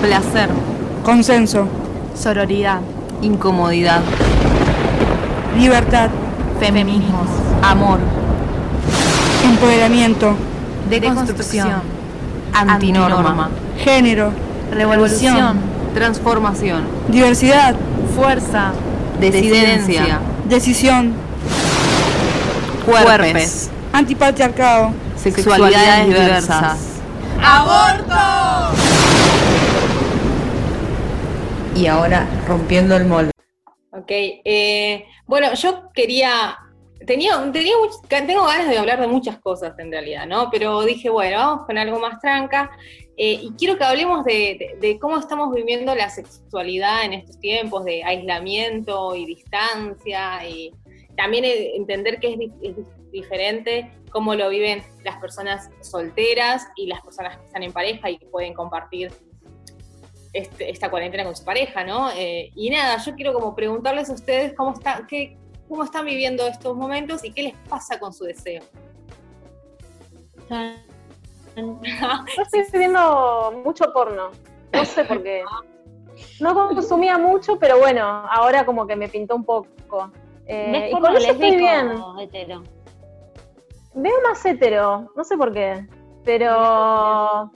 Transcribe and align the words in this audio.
Placer. 0.00 0.48
Consenso. 1.04 1.66
Sororidad. 2.14 2.80
Incomodidad. 3.20 4.00
Libertad. 5.58 6.10
Feminismos. 6.60 7.28
Amor. 7.62 7.98
Empoderamiento. 9.44 10.36
Deconstrucción. 10.88 11.82
Antinorma. 12.52 13.50
Género. 13.78 14.32
Revolución. 14.72 15.58
Transformación. 15.94 16.82
Diversidad. 17.08 17.74
Fuerza. 18.14 18.72
Desidencia. 19.20 20.20
Decisión. 20.48 21.14
Cuerpes. 22.86 23.70
Antipatriarcado. 23.92 24.92
Sexualidades 25.16 26.06
diversas. 26.06 26.76
Y 31.78 31.86
ahora 31.86 32.26
rompiendo 32.46 32.96
el 32.96 33.04
molde. 33.04 33.30
Ok, 33.92 34.10
eh, 34.10 35.04
bueno, 35.26 35.54
yo 35.54 35.90
quería, 35.94 36.58
tenía, 37.06 37.50
tenía 37.52 37.74
tengo 38.08 38.44
ganas 38.44 38.68
de 38.68 38.78
hablar 38.78 39.00
de 39.00 39.06
muchas 39.06 39.38
cosas 39.38 39.78
en 39.78 39.92
realidad, 39.92 40.26
¿no? 40.26 40.50
Pero 40.50 40.82
dije, 40.82 41.08
bueno, 41.08 41.36
vamos 41.38 41.66
con 41.66 41.78
algo 41.78 41.98
más 42.00 42.20
tranca. 42.20 42.70
eh, 43.16 43.38
y 43.42 43.50
quiero 43.58 43.76
que 43.78 43.84
hablemos 43.84 44.24
de, 44.24 44.56
de- 44.80 44.88
de 44.88 44.98
cómo 44.98 45.18
estamos 45.18 45.52
viviendo 45.54 45.94
la 45.94 46.08
sexualidad 46.08 47.04
en 47.04 47.14
estos 47.14 47.38
tiempos 47.40 47.84
de 47.84 48.02
aislamiento 48.04 49.14
y 49.16 49.24
distancia, 49.26 50.46
y 50.48 50.72
también 51.16 51.44
eh, 51.44 51.76
entender 51.76 52.18
que 52.20 52.28
es, 52.34 52.40
es 52.62 52.76
di- 52.76 52.84
diferente 53.10 53.90
cómo 54.12 54.34
lo 54.34 54.48
viven 54.48 54.82
las 55.04 55.16
personas 55.18 55.68
solteras 55.80 56.66
y 56.76 56.86
las 56.86 57.00
personas 57.02 57.36
que 57.36 57.44
están 57.46 57.62
en 57.62 57.72
pareja 57.72 58.08
y 58.10 58.18
que 58.18 58.26
pueden 58.26 58.54
compartir 58.54 59.10
este- 60.32 60.70
esta 60.70 60.90
cuarentena 60.90 61.24
con 61.24 61.34
su 61.36 61.44
pareja, 61.44 61.84
¿no? 61.84 62.10
Eh, 62.10 62.50
y 62.54 62.70
nada, 62.70 62.98
yo 62.98 63.14
quiero 63.14 63.32
como 63.32 63.54
preguntarles 63.54 64.10
a 64.10 64.14
ustedes 64.14 64.54
cómo, 64.54 64.72
está, 64.72 65.06
qué, 65.08 65.36
cómo 65.68 65.84
están 65.84 66.04
viviendo 66.04 66.46
estos 66.46 66.76
momentos 66.76 67.24
y 67.24 67.32
qué 67.32 67.42
les 67.42 67.54
pasa 67.68 67.98
con 67.98 68.12
su 68.12 68.24
deseo. 68.24 68.62
Yo 71.56 72.42
estoy 72.42 72.78
viendo 72.78 73.62
mucho 73.64 73.92
porno. 73.92 74.30
No 74.72 74.84
sé 74.84 75.04
por 75.04 75.22
qué. 75.22 75.42
No 76.40 76.54
consumía 76.54 77.18
mucho, 77.18 77.58
pero 77.58 77.78
bueno, 77.78 78.02
ahora 78.04 78.64
como 78.64 78.86
que 78.86 78.96
me 78.96 79.08
pintó 79.08 79.36
un 79.36 79.44
poco. 79.44 80.10
Eh, 80.46 80.70
¿Ves 80.72 80.92
y 80.92 81.00
con 81.00 81.16
eso 81.16 81.30
estoy 81.30 81.56
bien. 81.56 81.92
hetero? 82.20 82.62
Veo 83.94 84.14
más 84.22 84.44
hetero, 84.44 85.12
no 85.16 85.24
sé 85.24 85.36
por 85.36 85.52
qué. 85.52 85.86
Pero. 86.24 87.50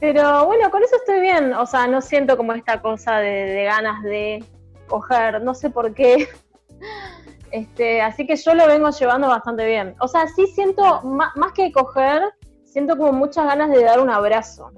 Pero 0.00 0.46
bueno, 0.46 0.70
con 0.70 0.82
eso 0.82 0.96
estoy 0.96 1.20
bien. 1.20 1.52
O 1.54 1.66
sea, 1.66 1.86
no 1.86 2.00
siento 2.00 2.36
como 2.36 2.52
esta 2.52 2.80
cosa 2.80 3.18
de, 3.18 3.28
de 3.46 3.64
ganas 3.64 4.02
de 4.02 4.44
coger, 4.86 5.42
no 5.42 5.54
sé 5.54 5.70
por 5.70 5.94
qué. 5.94 6.28
Este, 7.50 8.02
así 8.02 8.26
que 8.26 8.36
yo 8.36 8.54
lo 8.54 8.66
vengo 8.66 8.90
llevando 8.90 9.28
bastante 9.28 9.64
bien. 9.66 9.94
O 10.00 10.06
sea, 10.08 10.26
sí 10.28 10.46
siento, 10.48 11.00
más 11.02 11.52
que 11.54 11.72
coger, 11.72 12.22
siento 12.64 12.96
como 12.98 13.12
muchas 13.12 13.46
ganas 13.46 13.70
de 13.70 13.82
dar 13.82 14.00
un 14.00 14.10
abrazo. 14.10 14.70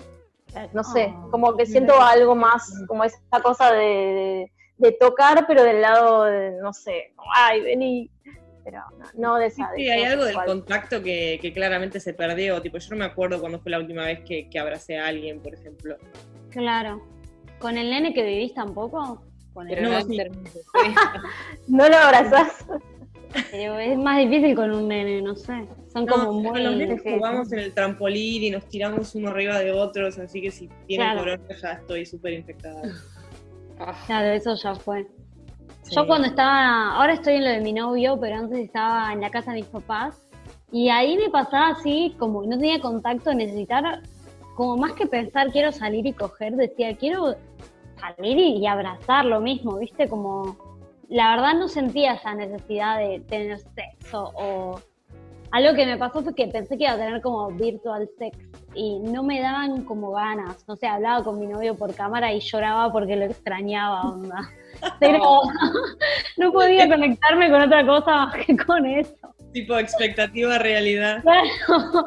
No 0.73 0.85
sé, 0.85 1.13
Oh, 1.17 1.31
como 1.33 1.57
que 1.57 1.67
siento 1.67 2.01
algo 2.01 2.37
más, 2.37 2.73
como 2.87 3.03
esa 3.03 3.19
cosa 3.43 3.73
de, 3.73 3.81
de- 3.87 4.53
de 4.79 4.93
tocar, 4.93 5.47
pero 5.49 5.63
del 5.65 5.83
lado 5.83 6.25
de, 6.25 6.53
no 6.63 6.73
sé, 6.73 7.13
ay, 7.35 7.61
vení. 7.61 8.11
Pero 8.65 8.79
no, 8.99 9.07
no 9.15 9.37
de 9.37 9.51
Sí, 9.51 9.63
esa. 9.63 9.71
sí, 9.77 9.85
de 9.85 9.93
hay 9.93 10.03
algo 10.05 10.25
del 10.25 10.37
contacto 10.45 11.03
que, 11.03 11.39
que 11.41 11.53
claramente 11.53 11.99
se 12.01 12.13
perdió. 12.15 12.61
Tipo, 12.61 12.79
yo 12.79 12.91
no 12.91 12.97
me 12.97 13.05
acuerdo 13.05 13.41
cuándo 13.41 13.59
fue 13.61 13.71
la 13.71 13.79
última 13.79 14.05
vez 14.07 14.21
que, 14.27 14.49
que 14.51 14.59
abracé 14.59 14.99
a 14.99 15.07
alguien, 15.07 15.41
por 15.41 15.55
ejemplo. 15.55 15.97
Claro. 16.51 17.03
¿Con 17.59 17.77
el 17.79 17.91
nene 17.91 18.13
que 18.15 18.23
vivís 18.23 18.55
tampoco? 18.55 19.23
Con 19.53 19.69
el 19.69 19.83
No, 19.83 19.91
no, 19.91 20.01
sí. 20.03 20.17
termino. 20.17 20.51
No 21.69 21.89
lo 21.89 21.97
abrazás. 21.97 22.65
Pero 23.53 23.79
es 23.79 23.97
más 23.97 24.19
difícil 24.19 24.57
con 24.57 24.73
un 24.73 24.89
nene, 24.89 25.23
no 25.23 25.37
sé. 25.37 25.67
Son 25.93 26.05
No, 26.05 26.15
como 26.15 26.25
con 26.27 26.43
muy... 26.43 26.63
los 26.63 26.77
nenes 26.77 27.01
jugamos 27.03 27.53
en 27.53 27.61
el 27.61 27.73
trampolín 27.73 28.43
y 28.43 28.51
nos 28.51 28.67
tiramos 28.69 29.15
uno 29.15 29.29
arriba 29.31 29.59
de 29.61 29.71
otros, 29.73 30.19
así 30.19 30.41
que 30.43 30.51
si 30.51 30.69
tienen 30.87 31.07
Claro. 31.13 31.21
corona 31.21 31.43
ya 31.63 31.73
estoy 31.75 32.07
súper 32.07 32.33
infectada. 32.33 32.83
Claro, 34.07 34.29
eso 34.33 34.55
ya 34.57 34.75
fue. 34.75 35.07
Yo 35.91 36.07
cuando 36.07 36.29
estaba, 36.29 36.95
ahora 36.95 37.15
estoy 37.15 37.35
en 37.35 37.45
lo 37.45 37.51
de 37.51 37.61
mi 37.61 37.73
novio, 37.73 38.19
pero 38.21 38.37
antes 38.37 38.59
estaba 38.59 39.13
en 39.13 39.21
la 39.21 39.31
casa 39.31 39.53
de 39.53 39.59
mis 39.59 39.67
papás 39.67 40.21
y 40.71 40.89
ahí 40.89 41.17
me 41.17 41.31
pasaba 41.31 41.71
así, 41.71 42.15
como 42.19 42.43
no 42.45 42.59
tenía 42.59 42.81
contacto, 42.81 43.35
necesitar, 43.35 44.03
como 44.57 44.77
más 44.77 44.93
que 44.93 45.07
pensar 45.07 45.51
quiero 45.51 45.73
salir 45.73 46.07
y 46.07 46.13
coger, 46.13 46.55
decía 46.55 46.97
quiero 46.97 47.35
salir 47.99 48.39
y, 48.39 48.59
y 48.59 48.67
abrazar 48.67 49.25
lo 49.25 49.41
mismo, 49.41 49.79
¿viste? 49.79 50.09
Como 50.09 50.57
la 51.09 51.31
verdad 51.35 51.55
no 51.55 51.67
sentía 51.67 52.15
esa 52.15 52.35
necesidad 52.35 52.99
de 52.99 53.21
tener 53.21 53.59
sexo 53.59 54.31
o 54.35 54.81
algo 55.51 55.75
que 55.75 55.85
me 55.85 55.97
pasó 55.97 56.23
fue 56.23 56.35
que 56.35 56.47
pensé 56.47 56.79
que 56.79 56.85
iba 56.85 56.93
a 56.93 56.97
tener 56.97 57.21
como 57.21 57.49
virtual 57.49 58.09
sex 58.17 58.39
y 58.75 59.01
no 59.01 59.25
me 59.25 59.41
daban 59.41 59.85
como 59.85 60.13
ganas, 60.13 60.65
no 60.69 60.77
sé, 60.77 60.87
hablaba 60.87 61.25
con 61.25 61.41
mi 61.41 61.49
novio 61.49 61.75
por 61.75 61.93
cámara 61.95 62.33
y 62.33 62.39
lloraba 62.39 62.93
porque 62.93 63.17
lo 63.17 63.25
extrañaba, 63.25 64.03
onda. 64.03 64.49
Pero 64.99 65.19
no 66.37 66.53
podía 66.53 66.89
conectarme 66.89 67.51
con 67.51 67.63
otra 67.63 67.87
cosa 67.87 68.27
más 68.27 68.47
que 68.47 68.57
con 68.57 68.87
eso. 68.87 69.15
Tipo 69.53 69.77
expectativa 69.77 70.59
realidad. 70.59 71.23
Claro, 71.23 71.49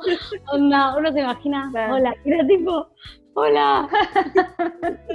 onda, 0.53 0.95
uno 0.97 1.11
se 1.11 1.19
imagina, 1.19 1.67
Claro. 1.71 1.95
hola, 1.95 2.15
era 2.23 2.47
tipo, 2.47 2.87
hola, 3.33 3.89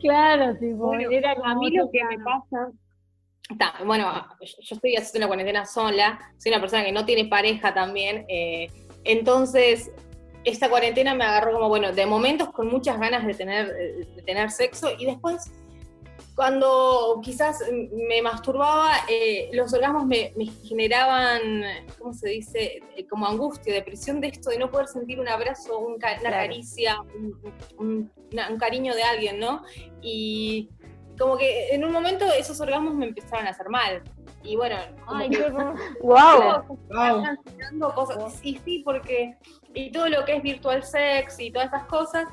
claro, 0.00 0.56
tipo, 0.58 0.86
Bueno, 0.86 1.10
era 1.10 1.32
a 1.32 1.36
como 1.36 1.60
mí 1.60 1.70
lo 1.76 1.90
que 1.90 2.04
me 2.04 2.18
pasa. 2.18 2.70
Bueno, 3.84 4.12
yo 4.40 4.76
estoy 4.76 4.94
haciendo 4.96 5.18
una 5.18 5.26
cuarentena 5.28 5.64
sola, 5.64 6.18
soy 6.38 6.52
una 6.52 6.60
persona 6.60 6.84
que 6.84 6.92
no 6.92 7.04
tiene 7.04 7.24
pareja 7.28 7.74
también, 7.74 8.24
eh, 8.28 8.68
entonces 9.04 9.90
esta 10.44 10.68
cuarentena 10.70 11.14
me 11.14 11.24
agarró 11.24 11.52
como, 11.52 11.68
bueno, 11.68 11.92
de 11.92 12.06
momentos 12.06 12.50
con 12.50 12.68
muchas 12.68 12.98
ganas 13.00 13.26
de 13.26 13.34
tener, 13.34 13.66
de 13.66 14.22
tener 14.24 14.50
sexo 14.50 14.88
y 14.98 15.04
después 15.06 15.50
cuando 16.44 17.20
quizás 17.22 17.58
me 17.92 18.22
masturbaba, 18.22 18.92
eh, 19.10 19.50
los 19.52 19.74
orgasmos 19.74 20.06
me, 20.06 20.32
me 20.36 20.46
generaban, 20.46 21.40
¿cómo 21.98 22.14
se 22.14 22.30
dice? 22.30 22.80
Eh, 22.96 23.06
Como 23.06 23.26
angustia, 23.26 23.74
depresión 23.74 24.22
de 24.22 24.28
esto 24.28 24.48
de 24.48 24.56
no 24.56 24.70
poder 24.70 24.86
sentir 24.88 25.20
un 25.20 25.28
abrazo, 25.28 25.78
un 25.78 25.98
ca- 25.98 26.12
una 26.12 26.20
Claro. 26.30 26.36
caricia, 26.36 26.98
un, 27.14 27.38
un- 27.76 28.12
una- 28.32 28.48
un 28.48 28.56
cariño 28.58 28.94
de 28.94 29.02
alguien, 29.02 29.38
¿no? 29.38 29.62
Y 30.00 30.70
como 31.18 31.36
que 31.36 31.74
en 31.74 31.84
un 31.84 31.92
momento 31.92 32.24
esos 32.32 32.58
orgasmos 32.62 32.94
me 32.94 33.04
empezaron 33.08 33.46
a 33.46 33.50
hacer 33.50 33.68
mal. 33.68 34.02
Y 34.42 34.56
bueno, 34.56 34.76
Ay, 35.06 35.28
que. 35.28 35.46
Wow. 36.00 36.64
Wow. 36.88 37.34
cosas. 37.94 38.40
Y 38.42 38.56
sí, 38.64 38.80
porque 38.82 39.36
y 39.74 39.92
todo 39.92 40.08
lo 40.08 40.24
que 40.24 40.36
es 40.36 40.42
virtual 40.42 40.82
sex 40.82 41.38
y 41.38 41.50
todas 41.50 41.68
esas 41.68 41.84
cosas 41.84 42.24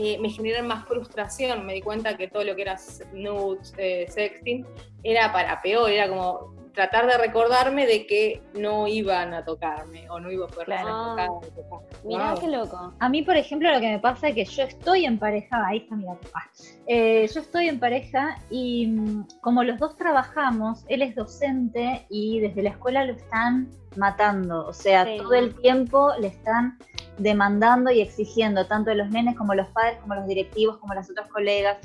eh, 0.00 0.18
me 0.20 0.30
generan 0.30 0.66
más 0.68 0.86
frustración. 0.86 1.66
Me 1.66 1.74
di 1.74 1.80
cuenta 1.82 2.16
que 2.16 2.28
todo 2.28 2.44
lo 2.44 2.54
que 2.54 2.62
era 2.62 2.76
nudes, 3.12 3.74
eh, 3.78 4.06
sexting, 4.08 4.64
era 5.02 5.32
para 5.32 5.60
peor. 5.60 5.90
Era 5.90 6.08
como 6.08 6.56
tratar 6.72 7.08
de 7.08 7.18
recordarme 7.18 7.86
de 7.88 8.06
que 8.06 8.40
no 8.54 8.86
iban 8.86 9.34
a 9.34 9.44
tocarme 9.44 10.08
o 10.10 10.20
no 10.20 10.30
iba 10.30 10.44
a 10.44 10.48
poder 10.48 10.66
Claro. 10.66 10.86
tocada 10.86 11.30
o 11.32 11.40
tocar. 11.40 11.80
Mirá 12.04 12.30
Wow. 12.34 12.40
qué 12.40 12.46
loco. 12.46 12.94
A 13.00 13.08
mí, 13.08 13.22
por 13.22 13.36
ejemplo, 13.36 13.72
lo 13.72 13.80
que 13.80 13.88
me 13.88 13.98
pasa 13.98 14.28
es 14.28 14.34
que 14.36 14.44
yo 14.44 14.62
estoy 14.62 15.04
en 15.04 15.18
pareja, 15.18 15.66
ahí 15.66 15.78
está 15.78 15.96
mi 15.96 16.04
gato. 16.04 16.28
Ah. 16.34 16.44
Eh, 16.86 17.28
yo 17.34 17.40
estoy 17.40 17.68
en 17.68 17.80
pareja 17.80 18.38
y 18.48 18.86
mm, 18.86 19.26
como 19.40 19.64
los 19.64 19.80
dos 19.80 19.96
trabajamos, 19.96 20.84
él 20.88 21.02
es 21.02 21.16
docente 21.16 22.06
y 22.10 22.38
desde 22.38 22.62
la 22.62 22.70
escuela 22.70 23.04
lo 23.04 23.14
están 23.14 23.68
matando. 23.96 24.64
O 24.68 24.72
sea, 24.72 25.04
Sí. 25.04 25.16
todo 25.18 25.34
el 25.34 25.54
tiempo 25.60 26.12
le 26.20 26.28
están 26.28 26.78
demandando 27.18 27.90
y 27.90 28.00
exigiendo, 28.00 28.66
tanto 28.66 28.94
los 28.94 29.10
nenes 29.10 29.36
como 29.36 29.54
los 29.54 29.68
padres, 29.68 29.98
como 30.00 30.14
los 30.14 30.26
directivos, 30.26 30.78
como 30.78 30.94
las 30.94 31.10
otras 31.10 31.28
colegas, 31.28 31.78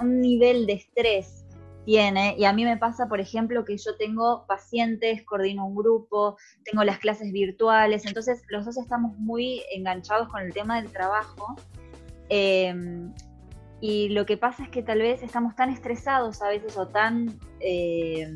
un 0.00 0.20
nivel 0.20 0.66
de 0.66 0.74
estrés 0.74 1.44
tiene. 1.84 2.34
Y 2.38 2.44
a 2.44 2.52
mí 2.52 2.64
me 2.64 2.76
pasa, 2.76 3.08
por 3.08 3.20
ejemplo, 3.20 3.64
que 3.64 3.76
yo 3.76 3.96
tengo 3.96 4.44
pacientes, 4.46 5.22
coordino 5.24 5.66
un 5.66 5.74
grupo, 5.74 6.36
tengo 6.64 6.84
las 6.84 6.98
clases 6.98 7.32
virtuales, 7.32 8.04
entonces 8.06 8.42
los 8.48 8.64
dos 8.64 8.76
estamos 8.76 9.16
muy 9.18 9.62
enganchados 9.72 10.28
con 10.28 10.42
el 10.42 10.52
tema 10.52 10.80
del 10.80 10.90
trabajo. 10.92 11.56
eh, 12.28 12.74
y 13.80 14.08
lo 14.08 14.26
que 14.26 14.36
pasa 14.36 14.64
es 14.64 14.70
que 14.70 14.82
tal 14.82 14.98
vez 14.98 15.22
estamos 15.22 15.54
tan 15.54 15.70
estresados 15.70 16.42
a 16.42 16.48
veces 16.48 16.76
o 16.76 16.88
tan 16.88 17.38
eh, 17.60 18.28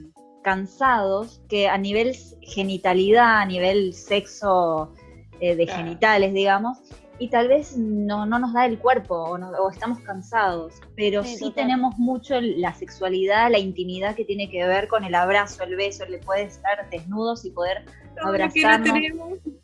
cansados 0.42 1.42
que 1.48 1.68
a 1.68 1.78
nivel 1.78 2.16
genitalidad, 2.42 3.40
a 3.40 3.46
nivel 3.46 3.92
sexo 3.92 4.94
eh, 5.42 5.56
de 5.56 5.66
Claro. 5.66 5.82
genitales, 5.82 6.32
digamos, 6.32 6.78
y 7.18 7.28
tal 7.28 7.48
vez 7.48 7.76
no, 7.76 8.26
no 8.26 8.38
nos 8.38 8.52
da 8.52 8.64
el 8.64 8.78
cuerpo 8.78 9.14
o, 9.16 9.36
no- 9.38 9.50
o 9.50 9.70
estamos 9.70 9.98
cansados, 10.00 10.74
pero 10.96 11.22
Sí, 11.24 11.50
tenemos 11.54 11.98
mucho 11.98 12.40
la 12.40 12.72
sexualidad, 12.74 13.50
la 13.50 13.58
intimidad 13.58 14.14
que 14.14 14.24
tiene 14.24 14.48
que 14.48 14.64
ver 14.66 14.86
con 14.88 15.04
el 15.04 15.14
abrazo, 15.16 15.64
el 15.64 15.74
beso, 15.76 16.06
le 16.06 16.18
puede 16.18 16.44
estar 16.44 16.88
desnudos 16.90 17.44
y 17.44 17.50
poder 17.50 17.84
abrazarnos 18.22 18.98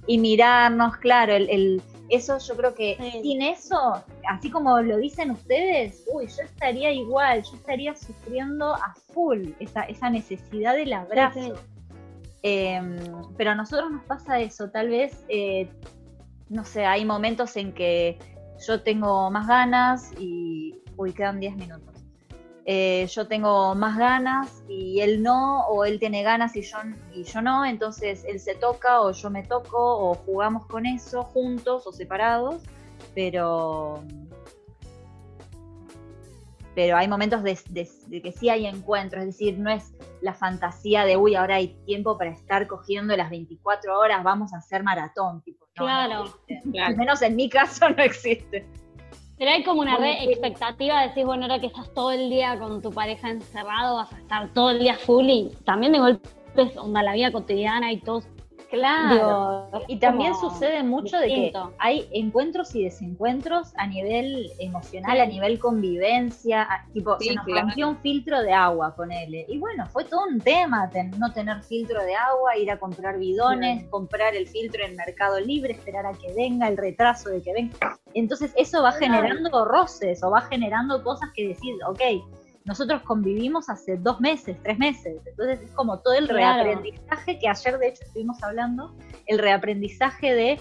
y 0.07 0.19
mirarnos, 0.19 0.97
claro, 0.97 1.33
el, 1.35 1.49
el- 1.49 1.83
Eso 2.11 2.39
yo 2.39 2.57
creo 2.57 2.75
que 2.75 2.97
Sí. 2.99 3.21
sin 3.23 3.43
eso, 3.43 4.03
así 4.29 4.51
como 4.51 4.81
lo 4.81 4.97
dicen 4.97 5.31
ustedes, 5.31 6.05
uy, 6.13 6.27
yo 6.27 6.43
estaría 6.43 6.91
igual, 6.91 7.43
yo 7.43 7.55
estaría 7.57 7.95
sufriendo 7.95 8.75
a 8.75 8.95
full 9.13 9.51
esa, 9.61 9.83
esa 9.83 10.09
necesidad 10.11 10.75
del 10.75 10.93
abrazo. 10.95 11.39
sí. 11.41 11.53
Eh, 12.43 12.81
pero 13.37 13.51
a 13.51 13.55
nosotros 13.55 13.91
nos 13.91 14.05
pasa 14.05 14.41
eso, 14.41 14.71
tal 14.71 14.89
vez, 14.89 15.25
eh, 15.29 15.69
no 16.49 16.65
sé, 16.65 16.85
hay 16.87 17.05
momentos 17.05 17.57
en 17.57 17.73
que 17.73 18.19
yo 18.67 18.83
tengo 18.83 19.31
más 19.31 19.47
ganas 19.49 20.13
y, 20.19 20.75
uy, 20.97 21.13
quedan 21.13 21.41
10 21.41 21.57
minutos. 21.57 21.95
Eh, 22.71 23.07
yo 23.11 23.27
tengo 23.27 23.75
más 23.75 23.97
ganas 23.97 24.63
y 24.69 25.01
él 25.01 25.23
no, 25.23 25.67
o 25.69 25.85
él 25.87 25.99
tiene 25.99 26.23
ganas 26.23 26.55
y 26.55 26.61
yo, 26.63 26.77
y 27.15 27.25
yo 27.25 27.41
no, 27.41 27.65
entonces 27.65 28.25
él 28.29 28.39
se 28.41 28.55
toca 28.55 29.01
o 29.01 29.11
yo 29.13 29.31
me 29.31 29.43
toco 29.43 29.79
o 29.79 30.15
jugamos 30.15 30.67
con 30.67 30.85
eso 30.85 31.23
juntos 31.25 31.87
o 31.87 31.93
separados, 31.93 32.63
pero 33.15 34.03
pero 36.75 36.97
hay 36.97 37.09
momentos 37.09 37.43
de, 37.43 37.59
de- 37.71 37.89
de 38.07 38.23
que 38.23 38.33
sí 38.33 38.49
hay 38.51 38.67
encuentro, 38.67 39.19
es 39.21 39.27
decir, 39.27 39.59
no 39.59 39.71
es 39.71 39.93
la 40.21 40.35
fantasía 40.35 41.05
de, 41.05 41.17
uy, 41.17 41.35
ahora 41.35 41.57
hay 41.57 41.69
tiempo 41.87 42.19
para 42.19 42.31
estar 42.31 42.67
cogiendo 42.67 43.17
las 43.17 43.31
24 43.31 43.99
horas, 43.99 44.23
vamos 44.23 44.53
a 44.53 44.59
hacer 44.59 44.83
maratón, 44.83 45.43
tipo, 45.43 45.67
no, 45.77 45.85
no 45.85 45.87
Claro. 45.87 46.25
Al 46.85 46.97
menos 46.97 47.23
en 47.23 47.37
mi 47.37 47.49
caso 47.49 47.89
no 47.91 48.03
existe. 48.03 48.67
Pero 49.39 49.53
hay 49.53 49.63
como 49.63 49.83
una 49.83 49.97
re 49.97 50.25
expectativa 50.25 51.01
de 51.01 51.09
decir, 51.09 51.25
bueno, 51.25 51.45
ahora 51.45 51.61
que 51.61 51.69
estás 51.69 51.93
todo 51.95 52.11
el 52.11 52.29
día 52.29 52.59
con 52.59 52.83
tu 52.83 52.91
pareja 52.91 53.31
encerrado, 53.31 53.97
vas 53.97 54.13
a 54.13 54.19
estar 54.19 54.53
todo 54.53 54.71
el 54.71 54.81
día 54.81 54.95
full 54.97 55.27
y 55.27 55.53
también 55.65 55.93
de 55.93 56.01
golpe 56.01 56.29
onda 56.77 57.03
la 57.05 57.13
vida 57.13 57.31
cotidiana 57.31 57.93
y 57.93 58.01
todo. 58.01 58.23
Claro. 58.71 59.69
Digo, 59.73 59.85
Y 59.89 59.97
también 59.99 60.35
sucede 60.35 60.83
mucho 60.83 61.17
de 61.19 61.27
que 61.29 61.53
hay 61.79 62.07
encuentros 62.13 62.75
y 62.75 62.85
desencuentros 62.85 63.73
a 63.77 63.87
nivel 63.87 64.51
emocional, 64.59 65.21
a 65.21 65.27
nivel 65.27 65.59
convivencia, 65.59 66.63
a- 66.63 66.85
tipo, 66.93 67.17
Sí, 67.19 67.29
se 67.29 67.35
nos 67.37 67.45
claro. 67.47 67.63
rompió 67.69 67.89
un 67.89 67.97
filtro 67.99 68.43
de 68.43 68.53
agua, 68.53 68.95
ponele. 68.95 69.47
Y 69.49 69.59
bueno, 69.59 69.87
fue 69.87 70.05
todo 70.05 70.21
un 70.31 70.39
tema 70.41 70.89
ten- 70.91 71.13
no 71.19 71.33
tener 71.33 71.63
filtro 71.63 72.03
de 72.05 72.15
agua, 72.15 72.57
ir 72.59 72.71
a 72.71 72.79
comprar 72.79 73.19
bidones, 73.19 73.87
comprar 73.89 74.35
el 74.37 74.47
filtro 74.47 74.85
en 74.85 74.97
Mercado 74.97 75.41
Libre, 75.41 75.73
esperar 75.73 76.05
a 76.07 76.13
que 76.13 76.33
venga, 76.35 76.69
el 76.69 76.77
retraso 76.77 77.31
de 77.31 77.43
que 77.43 77.53
venga. 77.55 77.99
Entonces 78.15 78.53
eso 78.57 78.83
va 78.83 78.93
generando 78.93 79.65
roces 79.65 80.23
o 80.23 80.31
va 80.31 80.43
generando 80.43 81.03
cosas 81.03 81.31
que 81.35 81.49
decir, 81.49 81.75
ok, 81.87 82.01
nosotros 82.69 83.01
convivimos 83.03 83.71
hace 83.71 83.97
dos 83.97 84.21
meses, 84.21 84.59
tres 84.63 84.79
meses, 84.79 85.23
entonces 85.27 85.61
es 85.63 85.71
como 85.73 85.99
todo 86.01 86.13
el 86.15 86.29
Claro. 86.29 86.63
reaprendizaje 86.65 87.39
que 87.39 87.49
ayer 87.49 87.79
de 87.79 87.89
hecho 87.89 88.05
estuvimos 88.05 88.43
hablando, 88.43 88.95
el 89.27 89.39
reaprendizaje 89.39 90.35
de 90.35 90.61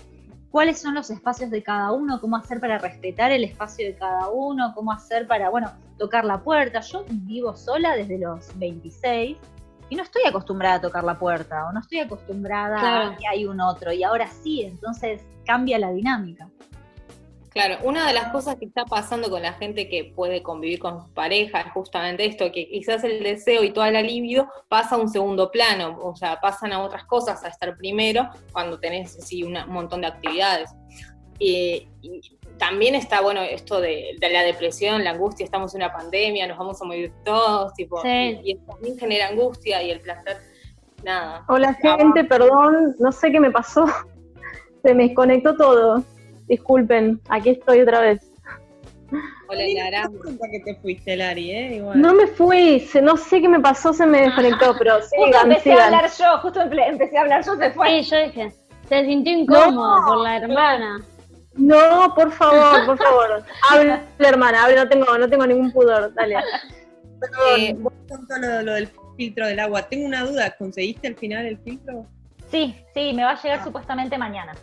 cuáles 0.49 0.79
son 0.79 0.95
los 0.95 1.09
espacios 1.11 1.51
de 1.51 1.61
cada 1.61 1.91
uno, 1.91 2.21
cómo 2.21 2.37
hacer 2.37 2.61
para 2.61 2.77
respetar 2.77 3.31
el 3.33 3.43
espacio 3.43 3.85
de 3.85 3.95
cada 3.95 4.29
uno, 4.29 4.71
cómo 4.73 4.93
hacer 4.93 5.27
para, 5.27 5.49
bueno, 5.49 5.69
tocar 5.97 6.23
la 6.23 6.41
puerta. 6.41 6.79
Yo 6.79 7.03
vivo 7.09 7.55
sola 7.57 7.93
desde 7.97 8.17
los 8.17 8.57
26 8.57 9.37
y 9.89 9.95
no 9.95 10.03
estoy 10.03 10.21
acostumbrada 10.25 10.75
a 10.75 10.81
tocar 10.81 11.03
la 11.03 11.19
puerta 11.19 11.67
o 11.67 11.73
no 11.73 11.81
estoy 11.81 11.99
acostumbrada 11.99 12.79
Claro. 12.79 13.09
a 13.11 13.17
que 13.17 13.27
hay 13.27 13.45
un 13.45 13.59
otro 13.59 13.91
y 13.91 14.03
ahora 14.03 14.27
sí, 14.27 14.63
entonces 14.63 15.21
cambia 15.45 15.77
la 15.77 15.91
dinámica. 15.91 16.49
Claro, 17.57 17.77
una 17.83 18.07
de 18.07 18.13
las 18.13 18.31
cosas 18.31 18.55
que 18.57 18.65
está 18.65 18.85
pasando 18.85 19.29
con 19.29 19.41
la 19.41 19.53
gente 19.53 19.89
que 19.89 20.03
puede 20.15 20.43
convivir 20.43 20.77
con 20.79 21.01
su 21.03 21.11
pareja 21.13 21.61
es 21.61 21.71
justamente 21.71 22.25
esto, 22.25 22.51
que 22.51 22.67
quizás 22.69 23.03
el 23.03 23.23
deseo 23.23 23.63
y 23.63 23.71
toda 23.71 23.89
la 23.91 24.01
libido 24.01 24.47
pasa 24.69 24.95
a 24.95 24.97
un 24.99 25.09
segundo 25.09 25.49
plano, 25.49 25.97
o 26.01 26.15
sea, 26.15 26.39
pasan 26.39 26.71
a 26.73 26.83
otras 26.83 27.05
cosas 27.05 27.43
a 27.43 27.47
estar 27.47 27.75
primero 27.77 28.29
cuando 28.51 28.79
tenés 28.79 29.13
sí, 29.25 29.43
una- 29.43 29.65
un 29.65 29.73
montón 29.73 30.01
de 30.01 30.07
actividades. 30.07 30.69
Eh, 31.39 31.87
y 32.01 32.21
también 32.57 32.95
está, 32.95 33.21
bueno, 33.21 33.41
esto 33.41 33.79
de, 33.81 34.15
de 34.19 34.29
la 34.29 34.43
depresión, 34.43 35.03
la 35.03 35.11
angustia, 35.11 35.43
estamos 35.43 35.73
en 35.75 35.81
una 35.83 35.93
pandemia, 35.93 36.47
nos 36.47 36.57
vamos 36.57 36.81
a 36.81 36.85
morir 36.85 37.11
todos, 37.23 37.73
tipo, 37.73 38.01
Sí. 38.01 38.07
y, 38.43 38.49
y 38.49 38.51
eso 38.53 38.63
también 38.67 38.97
genera 38.99 39.27
angustia 39.29 39.81
y 39.83 39.91
el 39.91 39.99
placer, 40.01 40.37
nada. 41.03 41.43
Hola 41.47 41.73
gente, 41.73 42.23
perdón, 42.23 42.95
no 42.99 43.11
sé 43.11 43.31
qué 43.31 43.39
me 43.39 43.49
pasó. 43.51 43.85
Se 44.83 44.93
me 44.93 45.05
desconectó 45.07 45.55
todo. 45.57 46.03
Disculpen, 46.47 47.19
aquí 47.29 47.49
estoy 47.51 47.81
otra 47.81 47.99
vez. 48.01 48.31
Hola, 49.49 49.63
Lara. 49.75 50.09
que 50.51 50.59
te 50.59 50.75
fuiste, 50.81 51.15
Lari, 51.15 51.51
¿eh? 51.51 51.75
Igual. 51.75 52.01
No 52.01 52.13
me 52.13 52.27
fui, 52.27 52.81
se- 52.81 53.01
no 53.01 53.15
sé 53.15 53.41
qué 53.41 53.47
me 53.47 53.59
pasó, 53.61 53.93
se 53.93 54.05
me 54.05 54.21
desconectó, 54.21 54.75
pero 54.77 54.95
Justo 54.99 55.15
sigan, 55.25 55.49
empecé 55.51 55.73
a 55.73 55.85
hablar 55.85 56.09
yo, 56.17 56.37
justo 56.39 56.59
empe- 56.61 56.87
empecé 56.89 57.17
a 57.17 57.21
hablar 57.21 57.45
yo, 57.45 57.55
se 57.55 57.71
fue. 57.71 58.03
Sí, 58.03 58.09
yo 58.09 58.17
dije, 58.17 58.51
se 58.89 59.05
sintió 59.05 59.33
incómodo 59.33 60.05
por 60.05 60.17
la 60.17 60.37
hermana. 60.37 61.01
No, 61.55 62.13
por 62.15 62.31
favor, 62.33 62.85
por 62.85 62.97
favor. 62.97 63.43
Habla, 63.71 64.03
hermana, 64.19 64.63
habla, 64.65 64.83
no 64.83 64.89
tengo, 64.89 65.17
no 65.17 65.29
tengo 65.29 65.47
ningún 65.47 65.71
pudor, 65.71 66.13
dale. 66.13 66.35
Eh, 67.57 67.73
Vos 67.77 67.93
contó 68.07 68.37
lo, 68.37 68.61
lo 68.61 68.73
del 68.73 68.89
filtro 69.15 69.47
del 69.47 69.59
agua. 69.59 69.81
Tengo 69.83 70.05
una 70.05 70.23
duda, 70.23 70.51
¿conseguiste 70.57 71.07
al 71.07 71.15
final 71.15 71.45
el 71.47 71.57
filtro? 71.59 72.05
Sí, 72.51 72.75
sí, 72.93 73.11
me 73.13 73.23
va 73.23 73.31
a 73.31 73.41
llegar 73.41 73.63
supuestamente 73.63 74.17
mañana. 74.17 74.53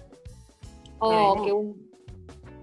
Oh, 1.09 1.55
un- 1.57 1.91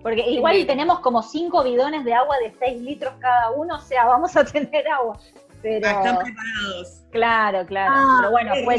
Porque 0.01 0.21
igual 0.29 0.55
Bien. 0.55 0.67
tenemos 0.67 0.99
como 0.99 1.21
cinco 1.21 1.63
bidones 1.63 2.03
de 2.05 2.13
agua 2.13 2.37
de 2.39 2.51
6 2.59 2.81
litros 2.81 3.13
cada 3.19 3.51
uno, 3.51 3.75
o 3.75 3.79
sea, 3.81 4.05
vamos 4.05 4.35
a 4.35 4.43
tener 4.45 4.87
agua. 4.87 5.17
Pero, 5.61 5.87
Ah, 5.87 5.91
están 5.91 6.17
preparados. 6.17 7.01
claro, 7.11 7.65
claro. 7.67 7.93
Ah, 7.95 8.15
Pero 8.19 8.31
bueno, 8.31 8.53
fue 8.65 8.77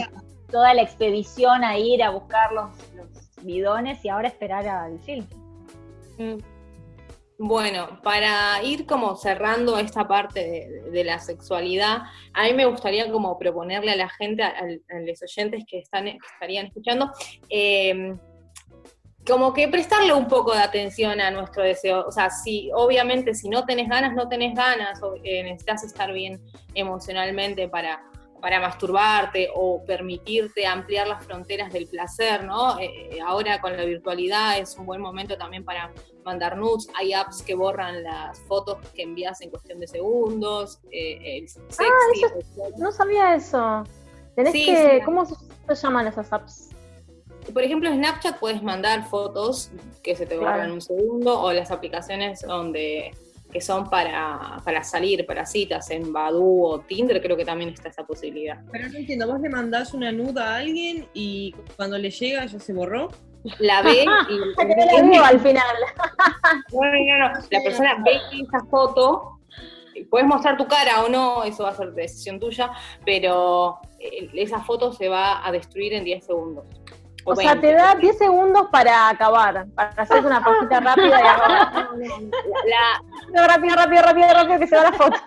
toda 0.50 0.74
la 0.74 0.82
expedición 0.82 1.62
a 1.64 1.78
ir 1.78 2.02
a 2.02 2.10
buscar 2.10 2.52
los, 2.52 2.70
los 2.94 3.08
bidones 3.42 4.04
y 4.04 4.08
ahora 4.08 4.28
esperar 4.28 4.66
al 4.66 4.98
filtro. 5.00 5.38
Mm. 6.18 6.38
Bueno, 7.38 8.00
para 8.02 8.62
ir 8.62 8.86
como 8.86 9.16
cerrando 9.16 9.78
esta 9.78 10.06
parte 10.06 10.40
de, 10.40 10.90
de 10.90 11.04
la 11.04 11.18
sexualidad, 11.18 12.02
a 12.34 12.44
mí 12.44 12.52
me 12.52 12.66
gustaría 12.66 13.10
como 13.10 13.36
proponerle 13.38 13.92
a 13.92 13.96
la 13.96 14.08
gente, 14.10 14.42
a, 14.44 14.48
a 14.50 15.00
los 15.00 15.22
oyentes 15.22 15.64
que 15.66 15.78
están 15.80 16.04
que 16.04 16.18
estarían 16.34 16.66
escuchando, 16.66 17.10
eh, 17.48 18.14
como 19.26 19.52
que 19.54 19.68
prestarle 19.68 20.12
un 20.12 20.26
poco 20.26 20.52
de 20.52 20.60
atención 20.60 21.20
a 21.20 21.30
nuestro 21.30 21.62
deseo. 21.62 22.04
O 22.06 22.10
sea, 22.12 22.28
si 22.30 22.70
obviamente 22.74 23.34
si 23.34 23.48
no 23.48 23.64
tenés 23.64 23.88
ganas, 23.88 24.14
no 24.14 24.28
tenés 24.28 24.54
ganas, 24.54 25.02
o 25.02 25.14
eh, 25.22 25.42
necesitas 25.44 25.84
estar 25.84 26.12
bien 26.12 26.40
emocionalmente 26.74 27.68
para, 27.68 28.02
para 28.40 28.58
masturbarte 28.60 29.48
o 29.54 29.84
permitirte 29.84 30.66
ampliar 30.66 31.06
las 31.06 31.24
fronteras 31.24 31.72
del 31.72 31.86
placer, 31.86 32.42
¿no? 32.44 32.80
Eh, 32.80 33.18
ahora 33.24 33.60
con 33.60 33.76
la 33.76 33.84
virtualidad 33.84 34.58
es 34.58 34.76
un 34.76 34.86
buen 34.86 35.00
momento 35.00 35.38
también 35.38 35.64
para 35.64 35.92
mandar 36.24 36.56
nudes. 36.56 36.88
Hay 36.96 37.12
apps 37.12 37.42
que 37.42 37.54
borran 37.54 38.02
las 38.02 38.40
fotos 38.40 38.78
que 38.94 39.02
envías 39.02 39.40
en 39.40 39.50
cuestión 39.50 39.78
de 39.78 39.86
segundos. 39.86 40.80
eh, 40.90 41.38
el 41.38 41.48
sexy, 41.48 42.24
No 42.78 42.90
sabía 42.90 43.34
eso. 43.36 43.84
Tenés 44.34 44.52
Sí, 44.52 44.66
que, 44.66 44.98
sí. 44.98 45.04
¿cómo 45.04 45.24
se 45.24 45.34
se 45.68 45.74
llaman 45.86 46.08
esas 46.08 46.32
apps? 46.32 46.70
Por 47.52 47.62
ejemplo, 47.62 47.88
en 47.88 47.96
Snapchat 47.96 48.38
puedes 48.38 48.62
mandar 48.62 49.06
fotos 49.08 49.70
que 50.02 50.16
se 50.16 50.26
te 50.26 50.36
borran 50.36 50.54
Claro. 50.54 50.68
en 50.68 50.72
un 50.74 50.80
segundo, 50.80 51.40
o 51.40 51.52
las 51.52 51.70
aplicaciones 51.70 52.42
donde 52.42 53.12
que 53.52 53.60
son 53.60 53.90
para, 53.90 54.62
para 54.64 54.82
salir, 54.82 55.26
para 55.26 55.44
citas, 55.44 55.90
en 55.90 56.10
Badoo 56.10 56.62
o 56.70 56.80
Tinder, 56.80 57.20
creo 57.20 57.36
que 57.36 57.44
también 57.44 57.68
está 57.68 57.90
esa 57.90 58.02
posibilidad. 58.04 58.58
Pero 58.72 58.88
no 58.88 58.96
entiendo, 58.96 59.26
vos 59.26 59.40
le 59.40 59.50
mandás 59.50 59.92
una 59.92 60.10
nuda 60.10 60.54
a 60.54 60.56
alguien 60.56 61.06
y 61.12 61.54
cuando 61.76 61.98
le 61.98 62.10
llega 62.10 62.46
ya 62.46 62.58
se 62.58 62.72
borró. 62.72 63.08
La 63.58 63.82
ve 63.82 64.04
y 64.04 64.06
La 64.96 65.02
veo 65.02 65.22
al 65.24 65.38
final. 65.40 65.66
Bueno, 66.70 66.94
no, 67.18 67.28
no, 67.28 67.34
La 67.50 67.60
persona 67.64 68.02
ve 68.02 68.12
esa 68.40 68.64
foto, 68.70 69.38
puedes 70.10 70.26
mostrar 70.26 70.56
tu 70.56 70.66
cara 70.66 71.02
o 71.04 71.10
no, 71.10 71.44
eso 71.44 71.64
va 71.64 71.70
a 71.70 71.76
ser 71.76 71.92
decisión 71.92 72.40
tuya, 72.40 72.70
pero 73.04 73.80
eh, 73.98 74.30
esa 74.34 74.60
foto 74.60 74.92
se 74.92 75.08
va 75.10 75.46
a 75.46 75.52
destruir 75.52 75.92
en 75.92 76.04
10 76.04 76.24
segundos. 76.24 76.64
O 77.24 77.36
sea, 77.36 77.54
20. 77.54 77.66
te 77.68 77.74
da 77.74 77.94
10 77.94 78.18
segundos 78.18 78.68
para 78.72 79.08
acabar, 79.08 79.66
para 79.74 79.90
hacer 79.96 80.24
una 80.26 80.42
pajita 80.44 80.80
rápida 80.80 81.20
y 81.20 81.26
acabar. 81.26 81.72
La- 82.66 83.02
No, 83.32 83.46
rápido, 83.46 83.76
rápido, 83.76 84.02
rápido, 84.02 84.28
rápido, 84.34 84.58
que 84.58 84.66
se 84.66 84.76
va 84.76 84.82
la 84.84 84.92
foto. 84.92 85.20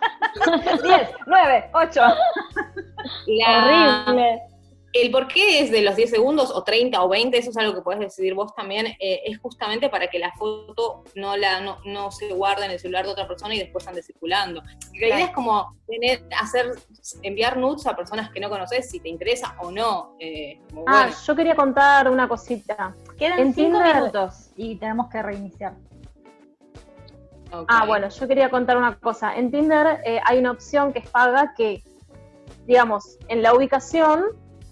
10, 0.84 1.10
9, 1.26 1.70
8. 1.74 2.02
la- 3.28 4.06
Horrible. 4.08 4.42
El 4.98 5.12
por 5.12 5.28
qué 5.28 5.60
es 5.60 5.72
de 5.72 5.82
los 5.82 5.98
10 5.98 6.10
segundos 6.10 6.52
o 6.52 6.64
30 6.64 7.04
o 7.04 7.10
20, 7.10 7.38
eso 7.38 7.50
es 7.50 7.58
algo 7.58 7.74
que 7.76 7.82
puedes 7.82 8.00
decidir 8.00 8.34
vos 8.34 8.56
también, 8.56 8.86
eh, 9.00 9.22
es 9.26 9.38
justamente 9.40 9.90
para 9.90 10.08
que 10.08 10.20
la 10.20 10.32
foto 10.32 11.04
no, 11.16 11.36
la, 11.36 11.60
no, 11.60 11.80
no 11.84 12.12
se 12.12 12.30
guarde 12.34 12.64
en 12.64 12.72
el 12.72 12.80
celular 12.80 13.06
de 13.06 13.12
otra 13.12 13.28
persona 13.28 13.54
y 13.56 13.60
después 13.60 13.86
ande 13.90 14.02
circulando. 14.02 14.62
La 15.02 15.08
idea 15.08 15.26
es 15.26 15.32
como 15.32 15.76
tener, 15.86 16.24
hacer, 16.42 16.76
enviar 17.24 17.58
nudes 17.58 17.86
a 17.88 17.96
personas 17.96 18.30
que 18.30 18.40
no 18.40 18.50
conoces 18.50 18.90
si 18.90 19.02
te 19.02 19.10
interesa 19.10 19.56
o 19.60 19.70
no. 19.70 20.16
eh, 20.20 20.62
como 20.70 20.86
Ah, 20.88 21.02
bueno. 21.04 21.18
yo 21.28 21.36
quería 21.36 21.56
contar 21.58 22.10
una 22.10 22.30
cosita. 22.30 22.96
Quedan 23.18 23.40
En 23.40 23.54
5 23.54 23.78
Tinder- 23.78 23.96
minutos 23.96 24.50
y 24.56 24.78
tenemos 24.78 25.10
que 25.10 25.22
reiniciar. 25.22 25.74
Ah, 27.68 27.86
bueno, 27.86 28.10
yo 28.10 28.28
quería 28.28 28.50
contar 28.50 28.78
una 28.78 28.98
cosa. 28.98 29.36
En 29.36 29.52
Tinder 29.52 30.00
eh, 30.06 30.20
hay 30.26 30.40
una 30.40 30.52
opción 30.52 30.92
que 30.94 31.00
es 31.00 31.10
paga 31.10 31.54
que, 31.56 31.84
digamos, 32.66 33.18
en 33.30 33.42
la 33.42 33.54
ubicación, 33.54 34.24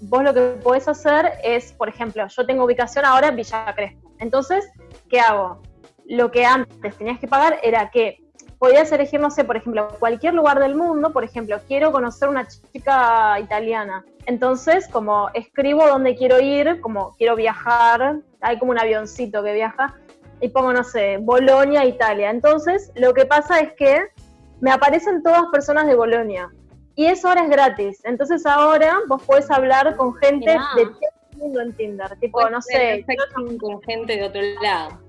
vos 0.09 0.23
lo 0.23 0.33
que 0.33 0.41
podés 0.63 0.87
hacer 0.87 1.33
es, 1.43 1.73
por 1.73 1.89
ejemplo, 1.89 2.25
yo 2.27 2.45
tengo 2.45 2.65
ubicación 2.65 3.05
ahora 3.05 3.29
en 3.29 3.35
Villa 3.35 3.73
Crespo. 3.75 4.11
Entonces, 4.19 4.69
¿qué 5.09 5.19
hago? 5.19 5.61
Lo 6.05 6.31
que 6.31 6.45
antes 6.45 6.97
tenías 6.97 7.19
que 7.19 7.27
pagar 7.27 7.59
era 7.63 7.89
que 7.89 8.19
podías 8.59 8.91
elegir, 8.91 9.19
no 9.19 9.29
sé, 9.29 9.43
por 9.43 9.57
ejemplo, 9.57 9.89
cualquier 9.99 10.33
lugar 10.33 10.59
del 10.59 10.75
mundo, 10.75 11.11
por 11.11 11.23
ejemplo, 11.23 11.59
quiero 11.67 11.91
conocer 11.91 12.29
una 12.29 12.47
chica 12.47 13.39
italiana. 13.39 14.05
Entonces, 14.25 14.87
como 14.87 15.29
escribo 15.33 15.85
dónde 15.85 16.15
quiero 16.15 16.39
ir, 16.39 16.79
como 16.79 17.11
quiero 17.17 17.35
viajar, 17.35 18.19
hay 18.41 18.59
como 18.59 18.71
un 18.71 18.79
avioncito 18.79 19.43
que 19.43 19.53
viaja, 19.53 19.95
y 20.39 20.49
pongo, 20.49 20.73
no 20.73 20.83
sé, 20.83 21.17
Bolonia, 21.21 21.85
Italia. 21.85 22.29
Entonces, 22.29 22.91
lo 22.95 23.13
que 23.13 23.25
pasa 23.25 23.59
es 23.59 23.73
que 23.73 24.01
me 24.59 24.71
aparecen 24.71 25.23
todas 25.23 25.43
personas 25.51 25.87
de 25.87 25.95
Bolonia. 25.95 26.49
Y 26.95 27.05
eso 27.05 27.27
ahora 27.27 27.43
es 27.43 27.49
gratis. 27.49 28.01
Entonces 28.03 28.45
ahora 28.45 28.99
vos 29.07 29.23
podés 29.23 29.49
hablar 29.49 29.95
con 29.95 30.13
gente 30.15 30.51
de 30.51 30.85
todo 30.85 30.99
el 31.31 31.37
mundo 31.37 31.61
en 31.61 31.73
Tinder. 31.73 32.19
Tipo, 32.19 32.49
no 32.49 32.61
sé, 32.61 33.03
sexting 33.05 33.57
con 33.57 33.81
gente 33.83 34.15
de 34.15 34.23
otro 34.23 34.41
lado. 34.61 34.99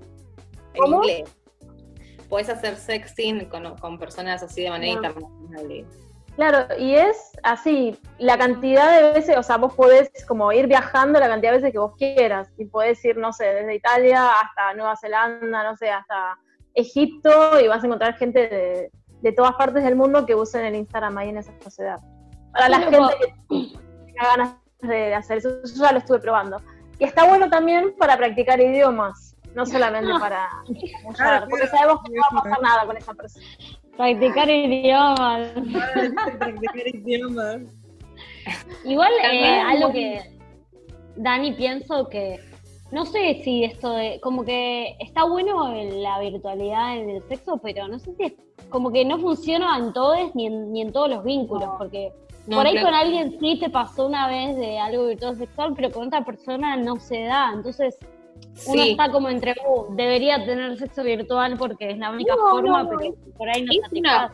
En 0.73 0.85
inglés. 0.85 1.35
Puedes 2.29 2.49
hacer 2.49 2.75
sexting 2.75 3.45
con, 3.45 3.77
con 3.77 3.99
personas 3.99 4.41
así 4.41 4.63
de 4.63 4.69
manera 4.71 4.93
No. 4.93 5.07
internacional. 5.07 5.85
Claro, 6.35 6.67
y 6.77 6.95
es 6.95 7.31
así, 7.43 7.97
la 8.17 8.37
cantidad 8.37 8.99
de 8.99 9.13
veces, 9.13 9.37
o 9.37 9.43
sea, 9.43 9.55
vos 9.55 9.73
podés 9.73 10.09
como 10.27 10.51
ir 10.51 10.67
viajando 10.67 11.17
la 11.17 11.29
cantidad 11.29 11.51
de 11.51 11.57
veces 11.59 11.71
que 11.71 11.79
vos 11.79 11.95
quieras, 11.97 12.49
y 12.57 12.65
podés 12.65 13.03
ir, 13.05 13.15
no 13.15 13.31
sé, 13.31 13.45
desde 13.45 13.75
Italia 13.75 14.31
hasta 14.41 14.73
Nueva 14.73 14.97
Zelanda, 14.97 15.63
no 15.63 15.77
sé, 15.77 15.89
hasta 15.89 16.37
Egipto, 16.73 17.57
y 17.61 17.69
vas 17.69 17.81
a 17.81 17.85
encontrar 17.85 18.17
gente 18.17 18.49
de, 18.49 18.91
de 19.25 19.31
todas 19.31 19.55
partes 19.55 19.83
del 19.83 19.95
mundo 19.95 20.23
que 20.27 20.35
usen 20.35 20.65
el 20.65 20.75
Instagram 20.75 21.17
ahí 21.17 21.29
en 21.29 21.39
esa 21.39 21.51
sociedad. 21.59 21.97
Para 22.53 22.69
la 22.69 22.79
gente 22.79 22.99
que 23.49 23.57
tenga 24.05 24.23
ganas 24.23 24.55
de 24.83 25.15
hacer 25.15 25.39
eso, 25.39 25.49
yo 25.49 25.83
ya 25.83 25.93
lo 25.93 25.97
estuve 25.97 26.19
probando. 26.19 26.61
Y 26.99 27.05
está 27.05 27.27
bueno 27.27 27.49
también 27.49 27.95
para 27.97 28.17
practicar 28.17 28.61
idiomas, 28.61 29.35
no 29.55 29.65
solamente 29.65 30.11
para 30.19 30.47
usar, 31.09 31.47
porque 31.49 31.65
sabemos 31.65 32.01
que 32.03 32.13
no 32.13 32.21
va 32.21 32.39
a 32.39 32.43
pasar 32.43 32.61
nada 32.61 32.85
con 32.85 32.97
esa 32.97 33.15
persona. 33.15 33.45
Practicar 33.97 34.47
idiomas. 34.47 35.49
Practicar 36.37 36.87
idiomas. 36.93 37.61
Igual 38.83 39.11
eh, 39.23 39.59
algo 39.59 39.91
que 39.91 40.21
Dani 41.15 41.53
pienso 41.53 42.09
que 42.09 42.39
no 42.91 43.07
sé 43.07 43.41
si 43.43 43.63
esto 43.63 43.95
de 43.95 44.19
como 44.21 44.45
que 44.45 44.95
está 44.99 45.23
bueno 45.23 45.75
en 45.75 46.03
la 46.03 46.19
virtualidad 46.19 46.95
en 46.95 47.09
el 47.09 47.23
sexo, 47.23 47.57
pero 47.57 47.87
no 47.87 47.97
sé 47.97 48.13
si 48.13 48.23
es 48.25 48.33
como 48.69 48.91
que 48.91 49.05
no 49.05 49.19
funciona 49.19 49.77
en 49.77 49.93
todos 49.93 50.33
ni 50.35 50.47
en, 50.47 50.71
ni 50.73 50.81
en 50.81 50.91
todos 50.91 51.09
los 51.09 51.23
vínculos, 51.23 51.69
porque 51.77 52.11
No, 52.47 52.57
por 52.57 52.67
ahí 52.67 52.73
claro. 52.73 52.87
con 52.87 52.95
alguien 52.95 53.37
sí 53.39 53.59
te 53.59 53.69
pasó 53.69 54.05
una 54.07 54.27
vez 54.27 54.55
de 54.57 54.77
algo 54.79 55.07
virtual 55.07 55.35
sexual, 55.37 55.73
pero 55.75 55.91
con 55.91 56.07
otra 56.07 56.23
persona 56.23 56.75
no 56.77 56.97
se 56.97 57.23
da, 57.23 57.51
entonces 57.53 57.97
uno 58.67 58.83
está 58.83 59.11
como 59.11 59.29
entre, 59.29 59.55
"Uh, 59.67 59.95
debería 59.95 60.45
tener 60.45 60.77
sexo 60.77 61.03
virtual 61.03 61.55
porque 61.57 61.91
es 61.91 61.97
la 61.97 62.11
única 62.11 62.35
No, 62.35 62.49
forma, 62.49 62.87
pero 62.89 63.13
por 63.37 63.49
ahí 63.49 63.63
no 63.65 63.71
Es 63.73 63.91
una, 63.91 64.33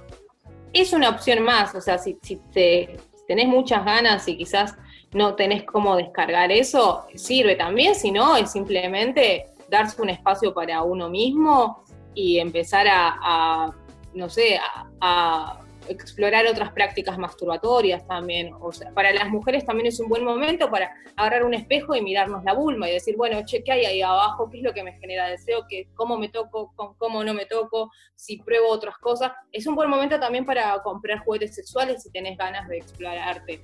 es 0.73 0.93
una 0.93 1.09
opción 1.09 1.43
más, 1.43 1.73
o 1.75 1.81
sea, 1.81 1.97
si, 1.97 2.17
si 2.21 2.35
te, 2.51 2.97
si 3.15 3.25
tenés 3.27 3.47
muchas 3.47 3.85
ganas 3.85 4.27
y 4.27 4.37
quizás 4.37 4.75
no 5.13 5.35
tenés 5.35 5.63
cómo 5.63 5.95
descargar 5.95 6.51
eso, 6.51 7.05
sirve 7.15 7.55
también, 7.55 7.95
si 7.95 8.11
no, 8.11 8.35
es 8.37 8.51
simplemente 8.51 9.45
darse 9.69 10.01
un 10.01 10.09
espacio 10.09 10.53
para 10.53 10.83
uno 10.83 11.09
mismo 11.09 11.83
y 12.13 12.39
empezar 12.39 12.87
a, 12.87 13.17
a, 13.21 13.75
no 14.13 14.29
sé, 14.29 14.57
a, 14.57 14.87
a 15.01 15.61
explorar 15.87 16.45
otras 16.47 16.71
prácticas 16.71 17.17
masturbatorias 17.17 18.05
también. 18.07 18.53
O 18.59 18.71
sea, 18.71 18.91
para 18.91 19.11
las 19.11 19.29
mujeres 19.29 19.65
también 19.65 19.87
es 19.87 19.99
un 19.99 20.09
buen 20.09 20.23
momento 20.23 20.69
para 20.69 20.91
agarrar 21.15 21.43
un 21.43 21.53
espejo 21.53 21.95
y 21.95 22.01
mirarnos 22.01 22.43
la 22.43 22.53
vulva 22.53 22.89
y 22.89 22.93
decir, 22.93 23.15
bueno, 23.17 23.41
che, 23.45 23.63
¿qué 23.63 23.71
hay 23.71 23.85
ahí 23.85 24.01
abajo? 24.01 24.49
¿Qué 24.49 24.57
es 24.57 24.63
lo 24.63 24.73
que 24.73 24.83
me 24.83 24.93
genera 24.93 25.27
deseo? 25.27 25.65
¿Qué, 25.67 25.87
¿Cómo 25.95 26.17
me 26.17 26.29
toco? 26.29 26.71
¿Cómo, 26.75 26.95
cómo 26.97 27.23
no 27.23 27.33
me 27.33 27.45
toco? 27.45 27.91
Si 28.15 28.37
pruebo 28.37 28.69
otras 28.69 28.97
cosas. 28.97 29.31
Es 29.51 29.67
un 29.67 29.75
buen 29.75 29.89
momento 29.89 30.19
también 30.19 30.45
para 30.45 30.81
comprar 30.83 31.19
juguetes 31.19 31.55
sexuales 31.55 32.03
si 32.03 32.11
tenés 32.11 32.37
ganas 32.37 32.67
de 32.67 32.77
explorarte 32.77 33.63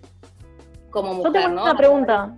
como 0.89 1.11
Yo 1.11 1.17
mujer, 1.17 1.33
tengo 1.33 1.49
¿no? 1.49 1.63
una 1.63 1.77
pregunta. 1.77 2.35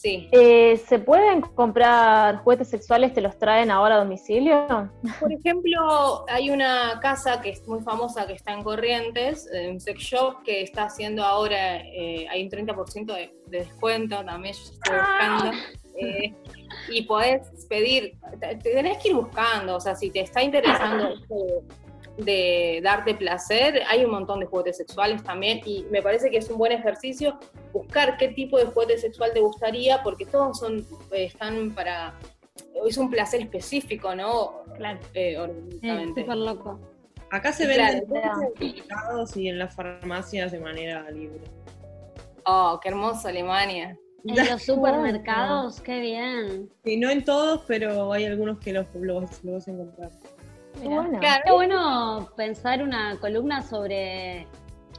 Sí. 0.00 0.28
Eh, 0.30 0.76
¿Se 0.86 1.00
pueden 1.00 1.40
comprar 1.40 2.36
juguetes 2.44 2.68
sexuales? 2.68 3.12
¿Te 3.12 3.20
los 3.20 3.36
traen 3.36 3.68
ahora 3.72 3.96
a 3.96 3.98
domicilio? 3.98 4.88
Por 5.18 5.32
ejemplo, 5.32 6.24
hay 6.28 6.50
una 6.50 7.00
casa 7.02 7.40
que 7.40 7.50
es 7.50 7.66
muy 7.66 7.80
famosa 7.80 8.24
que 8.26 8.34
está 8.34 8.52
en 8.52 8.62
Corrientes, 8.62 9.48
eh, 9.52 9.68
un 9.68 9.80
sex 9.80 9.98
shop 10.00 10.44
que 10.44 10.62
está 10.62 10.84
haciendo 10.84 11.24
ahora, 11.24 11.78
eh, 11.78 12.26
hay 12.30 12.44
un 12.44 12.48
30% 12.48 13.06
de, 13.12 13.34
de 13.46 13.58
descuento 13.58 14.24
también, 14.24 14.54
yo 14.54 14.60
estoy 14.72 14.96
buscando. 14.98 15.50
eh, 16.00 16.32
y 16.90 17.02
podés 17.02 17.66
pedir, 17.68 18.12
te- 18.38 18.54
tenés 18.56 18.98
que 18.98 19.08
ir 19.08 19.16
buscando, 19.16 19.74
o 19.74 19.80
sea, 19.80 19.96
si 19.96 20.10
te 20.10 20.20
está 20.20 20.44
interesando 20.44 21.08
esto 21.14 21.34
de, 22.18 22.80
darte 22.82 23.14
placer, 23.14 23.82
hay 23.88 24.04
un 24.04 24.10
montón 24.10 24.40
de 24.40 24.46
juguetes 24.46 24.76
sexuales 24.76 25.22
también 25.22 25.60
y 25.64 25.84
me 25.90 26.02
parece 26.02 26.30
que 26.30 26.38
es 26.38 26.50
un 26.50 26.58
buen 26.58 26.72
ejercicio 26.72 27.38
buscar 27.72 28.16
qué 28.16 28.28
tipo 28.28 28.58
de 28.58 28.66
juguete 28.66 28.98
sexual 28.98 29.32
te 29.32 29.40
gustaría, 29.40 30.02
porque 30.02 30.26
todos 30.26 30.58
son, 30.58 30.78
eh, 31.12 31.24
están 31.24 31.74
para, 31.74 32.14
es 32.86 32.98
un 32.98 33.10
placer 33.10 33.40
específico, 33.40 34.14
¿no? 34.14 34.64
Claro. 34.76 34.98
Eh, 35.14 35.32
Es 35.32 35.38
orgánicamente. 35.38 36.20
súper 36.22 36.36
loco. 36.36 36.80
Acá 37.30 37.52
se 37.52 37.66
venden 37.66 38.06
claro. 38.06 38.40
en 38.58 38.66
los 38.66 38.74
mercados 38.74 39.36
y 39.36 39.48
en 39.48 39.58
las 39.58 39.74
farmacias 39.74 40.52
de 40.52 40.60
manera 40.60 41.10
libre. 41.10 41.42
Oh, 42.46 42.80
qué 42.82 42.88
hermoso 42.88 43.28
Alemania. 43.28 43.98
En 44.24 44.50
los 44.50 44.62
supermercados, 44.64 45.80
qué 45.80 46.00
bien. 46.00 46.70
Y 46.84 46.96
no 46.96 47.10
en 47.10 47.24
todos, 47.24 47.62
pero 47.66 48.12
hay 48.12 48.24
algunos 48.24 48.58
que 48.58 48.72
los, 48.72 48.86
los, 48.94 49.44
los 49.44 49.54
vas 49.54 49.68
a 49.68 49.70
encontrar. 49.70 50.10
Bueno. 50.84 51.18
Claro. 51.20 51.42
Qué 51.44 51.52
bueno 51.52 52.28
pensar 52.36 52.82
una 52.82 53.16
columna 53.20 53.62
sobre, 53.62 54.46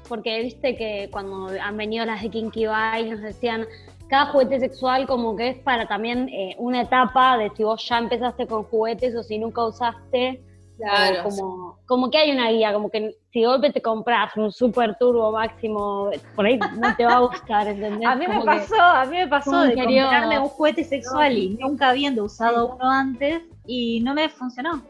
porque 0.07 0.41
viste 0.41 0.75
que 0.75 1.09
cuando 1.11 1.49
han 1.61 1.77
venido 1.77 2.05
las 2.05 2.21
de 2.21 2.29
Kinky 2.29 2.65
Bye 2.67 3.09
nos 3.11 3.21
decían, 3.21 3.65
cada 4.09 4.27
juguete 4.27 4.59
sexual 4.59 5.05
como 5.05 5.35
que 5.35 5.49
es 5.49 5.59
para 5.59 5.87
también 5.87 6.27
eh, 6.29 6.55
una 6.57 6.81
etapa 6.81 7.37
de 7.37 7.51
si 7.55 7.63
vos 7.63 7.87
ya 7.87 7.99
empezaste 7.99 8.47
con 8.47 8.63
juguetes 8.63 9.15
o 9.15 9.23
si 9.23 9.37
nunca 9.37 9.65
usaste, 9.65 10.43
Claro. 10.77 11.23
como, 11.23 11.77
como 11.85 12.09
que 12.09 12.17
hay 12.19 12.31
una 12.31 12.49
guía, 12.51 12.71
como 12.71 12.89
que 12.89 13.13
si 13.33 13.41
de 13.41 13.47
golpe 13.47 13.69
te 13.73 13.81
compras 13.81 14.35
un 14.37 14.49
super 14.49 14.95
turbo 14.97 15.29
máximo, 15.33 16.09
por 16.35 16.45
ahí 16.45 16.57
no 16.57 16.95
te 16.95 17.03
va 17.03 17.17
a 17.17 17.19
gustar, 17.19 17.67
¿entendés? 17.67 18.07
A 18.07 18.15
mí 18.15 18.25
me 18.25 18.37
Como 18.39 18.45
que- 18.49 18.59
pasó, 18.59 18.81
a 18.81 19.03
mí 19.05 19.17
me 19.17 19.27
pasó 19.27 19.61
de 19.63 19.75
comprarme 19.75 20.39
un 20.39 20.47
juguete 20.47 20.85
sexual 20.85 21.37
y 21.37 21.49
nunca 21.49 21.89
habiendo 21.89 22.23
usado 22.23 22.75
uno 22.75 22.89
antes 22.89 23.41
y 23.67 23.99
no 23.99 24.13
me 24.13 24.29
funcionó. 24.29 24.81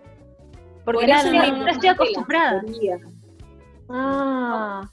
Porque 0.86 1.01
Por 1.01 1.09
no, 1.09 1.15
eso 1.19 1.31
estoy- 1.31 1.51
no 1.86 1.91
acostumbrada. 1.91 2.63
Ah. 3.89 4.89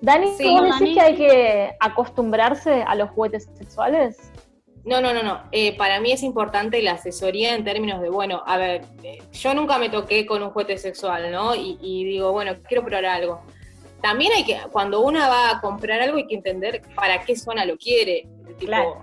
Dani, 0.00 0.28
Sí, 0.36 0.44
¿vos 0.44 0.62
Dani. 0.62 0.78
decís 0.80 0.94
que 0.94 1.00
hay 1.00 1.16
que 1.16 1.76
acostumbrarse 1.80 2.82
a 2.86 2.94
los 2.94 3.10
juguetes 3.10 3.48
sexuales? 3.54 4.32
No, 4.84 5.00
no, 5.00 5.12
no, 5.12 5.22
no. 5.22 5.40
Eh, 5.50 5.76
para 5.76 6.00
mí 6.00 6.12
es 6.12 6.22
importante 6.22 6.80
la 6.82 6.92
asesoría 6.92 7.54
en 7.54 7.64
términos 7.64 8.00
de, 8.00 8.08
bueno, 8.08 8.42
a 8.46 8.56
ver, 8.56 8.82
eh, 9.02 9.18
yo 9.32 9.54
nunca 9.54 9.76
me 9.78 9.88
toqué 9.90 10.24
con 10.24 10.42
un 10.42 10.50
juguete 10.50 10.78
sexual, 10.78 11.30
¿no? 11.32 11.54
Y, 11.54 11.78
y 11.82 12.04
digo, 12.04 12.32
bueno, 12.32 12.52
quiero 12.66 12.84
probar 12.84 13.06
algo. 13.06 13.42
También 14.00 14.32
hay 14.32 14.44
que, 14.44 14.56
cuando 14.70 15.00
uno 15.00 15.18
va 15.18 15.50
a 15.50 15.60
comprar 15.60 16.00
algo, 16.00 16.16
hay 16.18 16.26
que 16.28 16.36
entender 16.36 16.82
para 16.94 17.20
qué 17.24 17.34
zona 17.36 17.64
lo 17.64 17.76
quiere. 17.76 18.28
Tipo, 18.56 18.66
Claro. 18.66 19.02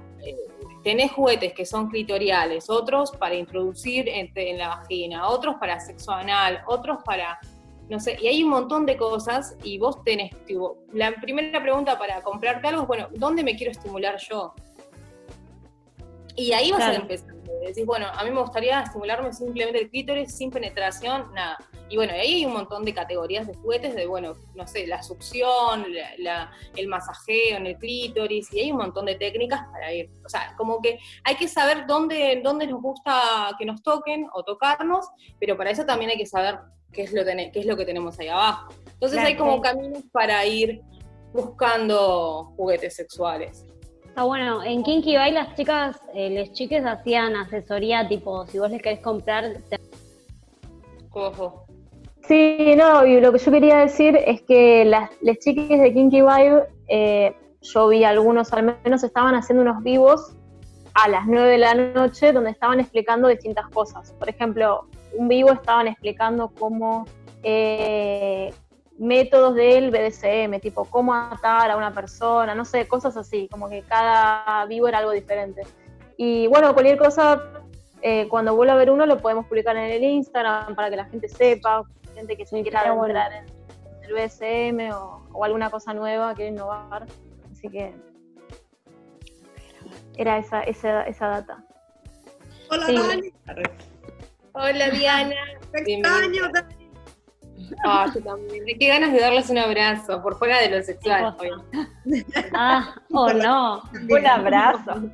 Tenés 0.85 1.11
juguetes 1.13 1.51
que 1.53 1.65
son 1.65 1.89
clitoriales, 1.89 2.69
otros 2.69 3.09
para 3.17 3.33
introducir 3.33 4.07
en, 4.07 4.31
en 4.35 4.59
la 4.59 4.67
vagina, 4.69 5.27
otros 5.27 5.55
para 5.59 5.79
sexo 5.79 6.11
anal, 6.11 6.61
otros 6.67 6.99
para, 7.03 7.39
no 7.89 7.99
sé, 7.99 8.15
y 8.21 8.27
hay 8.27 8.43
un 8.43 8.51
montón 8.51 8.85
de 8.85 8.95
cosas 8.95 9.57
y 9.63 9.79
vos 9.79 10.03
tenés, 10.03 10.31
tipo, 10.45 10.77
la 10.93 11.11
primera 11.15 11.59
pregunta 11.59 11.97
para 11.97 12.21
comprarte 12.21 12.67
algo 12.67 12.83
es, 12.83 12.87
bueno, 12.87 13.07
¿dónde 13.15 13.43
me 13.43 13.55
quiero 13.55 13.71
estimular 13.71 14.17
yo? 14.19 14.53
Y 16.35 16.53
ahí 16.53 16.69
vas 16.71 16.81
a 16.81 16.89
Claro. 16.89 17.01
empezar. 17.01 17.33
Decís, 17.65 17.85
bueno, 17.85 18.05
a 18.13 18.23
mí 18.23 18.29
me 18.29 18.41
gustaría 18.41 18.81
estimularme 18.81 19.33
simplemente 19.33 19.81
el 19.81 19.89
clítoris, 19.89 20.37
sin 20.37 20.51
penetración, 20.51 21.33
nada. 21.33 21.57
Y 21.87 21.97
bueno, 21.97 22.13
ahí 22.13 22.35
hay 22.37 22.45
un 22.45 22.53
montón 22.53 22.83
de 22.83 22.93
categorías 22.93 23.45
de 23.45 23.53
juguetes, 23.53 23.93
de 23.95 24.07
bueno, 24.07 24.33
no 24.55 24.65
sé, 24.67 24.87
la 24.87 25.03
succión, 25.03 25.85
la- 25.93 26.11
la- 26.17 26.51
el 26.75 26.87
masajeo 26.87 27.57
en 27.57 27.67
el 27.67 27.77
clítoris, 27.77 28.51
y 28.53 28.59
hay 28.61 28.71
un 28.71 28.77
montón 28.79 29.05
de 29.05 29.15
técnicas 29.15 29.61
para 29.71 29.93
ir. 29.93 30.09
O 30.25 30.29
sea, 30.29 30.55
como 30.57 30.81
que 30.81 30.97
hay 31.23 31.35
que 31.35 31.47
saber 31.47 31.85
dónde, 31.85 32.41
dónde 32.43 32.65
nos 32.65 32.81
gusta 32.81 33.55
que 33.59 33.65
nos 33.65 33.83
toquen 33.83 34.27
o 34.33 34.41
tocarnos, 34.43 35.05
pero 35.39 35.55
para 35.55 35.69
eso 35.69 35.85
también 35.85 36.09
hay 36.09 36.17
que 36.17 36.25
saber 36.25 36.57
qué 36.91 37.03
es 37.03 37.13
lo, 37.13 37.23
qué 37.23 37.51
es 37.59 37.65
lo 37.67 37.77
que 37.77 37.85
tenemos 37.85 38.17
ahí 38.19 38.29
abajo. 38.29 38.73
Entonces 38.93 39.17
Claro, 39.19 39.27
hay 39.27 39.35
como 39.37 39.61
caminos 39.61 40.03
para 40.11 40.43
ir 40.45 40.81
buscando 41.33 42.53
juguetes 42.55 42.95
sexuales. 42.95 43.63
Está 44.05 44.23
bueno, 44.23 44.63
en 44.63 44.81
Kinky 44.81 45.17
Bye 45.17 45.33
las 45.33 45.55
chicas, 45.55 45.99
eh, 46.13 46.29
les 46.29 46.51
chiques 46.53 46.83
hacían 46.85 47.35
asesoría 47.35 48.07
tipo, 48.07 48.47
si 48.47 48.57
vos 48.57 48.71
les 48.71 48.81
querés 48.81 49.01
comprar, 49.01 49.57
te- 49.69 49.77
Ojo. 51.11 51.64
Sí, 52.27 52.73
no, 52.75 53.05
y 53.05 53.19
lo 53.19 53.31
que 53.31 53.37
yo 53.37 53.51
quería 53.51 53.77
decir 53.77 54.17
es 54.25 54.41
que 54.41 54.83
las, 54.85 55.11
chiquis 55.39 55.79
de 55.79 55.93
Kinky 55.93 56.21
Vibe, 56.21 56.63
eh, 56.87 57.35
yo 57.61 57.87
vi 57.87 58.03
algunos 58.03 58.51
al 58.51 58.77
menos 58.83 59.03
estaban 59.03 59.35
haciendo 59.35 59.61
unos 59.61 59.83
vivos 59.83 60.35
a 60.95 61.07
las 61.07 61.27
9 61.27 61.49
de 61.49 61.57
la 61.59 61.75
noche 61.75 62.31
donde 62.31 62.49
estaban 62.49 62.79
explicando 62.79 63.27
distintas 63.27 63.67
cosas. 63.69 64.11
Por 64.13 64.27
ejemplo, 64.27 64.87
un 65.13 65.27
vivo 65.27 65.51
estaban 65.51 65.87
explicando 65.87 66.51
cómo 66.57 67.05
eh, 67.43 68.51
métodos 68.97 69.53
del 69.53 69.91
BDSM, 69.91 70.59
tipo 70.61 70.85
cómo 70.85 71.13
atar 71.13 71.69
a 71.69 71.77
una 71.77 71.93
persona, 71.93 72.55
no 72.55 72.65
sé, 72.65 72.87
cosas 72.87 73.17
así, 73.17 73.47
como 73.51 73.69
que 73.69 73.83
cada 73.83 74.65
vivo 74.65 74.87
era 74.87 74.99
algo 74.99 75.11
diferente. 75.11 75.61
Y 76.17 76.47
bueno, 76.47 76.73
cualquier 76.73 76.97
cosa, 76.97 77.43
eh, 78.01 78.27
cuando 78.29 78.55
vuelva 78.55 78.73
a 78.73 78.77
ver 78.77 78.89
uno 78.89 79.05
lo 79.05 79.17
podemos 79.17 79.45
publicar 79.45 79.75
en 79.77 79.91
el 79.91 80.03
Instagram 80.03 80.73
para 80.75 80.89
que 80.89 80.95
la 80.95 81.05
gente 81.05 81.27
sepa, 81.27 81.83
gente 82.15 82.35
que 82.37 82.45
se 82.45 82.61
quiera 82.61 82.79
estaría 82.79 82.91
bueno. 82.93 83.19
entrar 83.19 83.33
en 83.33 83.45
el 84.03 84.13
BDSM 84.13 84.95
o, 84.95 85.27
o 85.33 85.43
alguna 85.43 85.69
cosa 85.69 85.93
nueva, 85.93 86.33
quiere 86.33 86.51
innovar. 86.51 87.05
Así 87.51 87.69
que 87.69 87.93
era 90.17 90.37
esa, 90.37 90.61
esa, 90.63 91.03
esa 91.03 91.27
data. 91.27 91.63
Hola, 92.69 92.85
Sí. 92.87 92.95
Dani. 92.97 93.31
Hola 94.53 94.89
Diana. 94.89 95.35
Te 95.71 95.93
extraño, 95.93 96.49
Dani. 96.53 96.85
Ah, 97.85 98.05
yo 98.13 98.21
también. 98.21 98.63
Qué 98.79 98.87
ganas 98.87 99.11
de 99.11 99.19
darles 99.19 99.49
un 99.49 99.57
abrazo, 99.57 100.21
por 100.21 100.37
fuera 100.37 100.59
de 100.61 100.69
lo 100.69 100.83
sexual. 100.83 101.35
Ah, 102.53 102.95
oh 103.11 103.33
no. 103.33 103.81
Un 104.09 104.27
abrazo. 104.27 105.09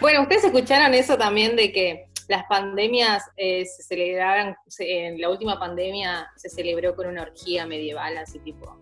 Bueno, 0.00 0.22
ustedes 0.22 0.44
escucharon 0.44 0.92
eso 0.94 1.16
también 1.16 1.56
de 1.56 1.72
que 1.72 2.05
las 2.28 2.44
pandemias 2.48 3.22
eh, 3.36 3.64
se 3.66 3.82
celebraban, 3.82 4.56
se- 4.66 5.06
en 5.06 5.20
la 5.20 5.30
última 5.30 5.58
pandemia 5.58 6.28
se 6.36 6.48
celebró 6.48 6.94
con 6.96 7.06
una 7.06 7.22
orgía 7.22 7.66
medieval, 7.66 8.16
así 8.18 8.38
tipo. 8.40 8.76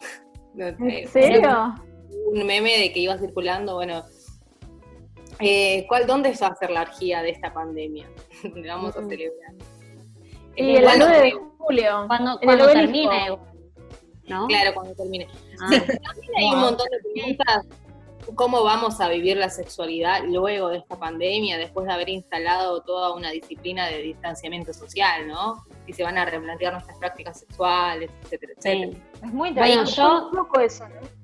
no 0.54 0.66
¿En 0.66 1.08
serio? 1.08 1.74
Un 2.32 2.46
meme 2.46 2.78
de 2.78 2.92
que 2.92 3.00
iba 3.00 3.16
circulando, 3.18 3.74
bueno. 3.76 4.04
eh, 5.40 5.86
¿cuál, 5.88 6.06
¿Dónde 6.06 6.32
va 6.40 6.48
a 6.48 6.54
ser 6.56 6.70
la 6.70 6.82
orgía 6.82 7.22
de 7.22 7.30
esta 7.30 7.52
pandemia? 7.52 8.08
Donde 8.42 8.68
vamos 8.68 8.96
a 8.96 9.00
Mm. 9.00 9.08
celebrar. 9.08 9.54
Y 10.56 10.76
el 10.76 10.84
Bueno, 10.84 11.06
9 11.08 11.22
de 11.22 11.32
julio. 11.58 12.04
Cuando, 12.08 12.32
el 12.40 12.44
cuando 12.46 12.66
termine, 12.72 13.28
¿no? 14.26 14.46
Claro, 14.48 14.74
cuando 14.74 14.94
termine. 14.94 15.28
Ah, 15.60 15.68
Sí, 15.70 15.78
también 15.78 16.32
hay 16.36 16.44
un 16.52 16.60
montón 16.60 16.86
de 16.90 16.98
preguntas. 17.14 17.66
¿Cómo 18.34 18.62
vamos 18.62 19.00
a 19.00 19.08
vivir 19.08 19.36
la 19.36 19.48
sexualidad 19.48 20.22
luego 20.26 20.68
de 20.68 20.78
esta 20.78 20.96
pandemia, 20.98 21.56
después 21.58 21.86
de 21.86 21.92
haber 21.92 22.08
instalado 22.10 22.82
toda 22.82 23.14
una 23.14 23.30
disciplina 23.30 23.86
de 23.86 23.98
distanciamiento 24.02 24.72
social, 24.72 25.26
¿no? 25.26 25.64
Y 25.86 25.92
se 25.94 26.02
van 26.02 26.18
a 26.18 26.24
replantear 26.24 26.72
nuestras 26.74 26.98
prácticas 26.98 27.40
sexuales, 27.40 28.10
etcétera, 28.24 28.52
etcétera. 28.56 28.92
sí. 28.92 29.02
Es 29.26 29.32
muy 29.32 29.50
Bueno, 29.52 29.66
interesante. 29.82 29.92
yo- 29.96 30.28
Es 30.28 30.34
loco 30.36 30.60
eso, 30.60 30.88
¿no? 30.88 31.18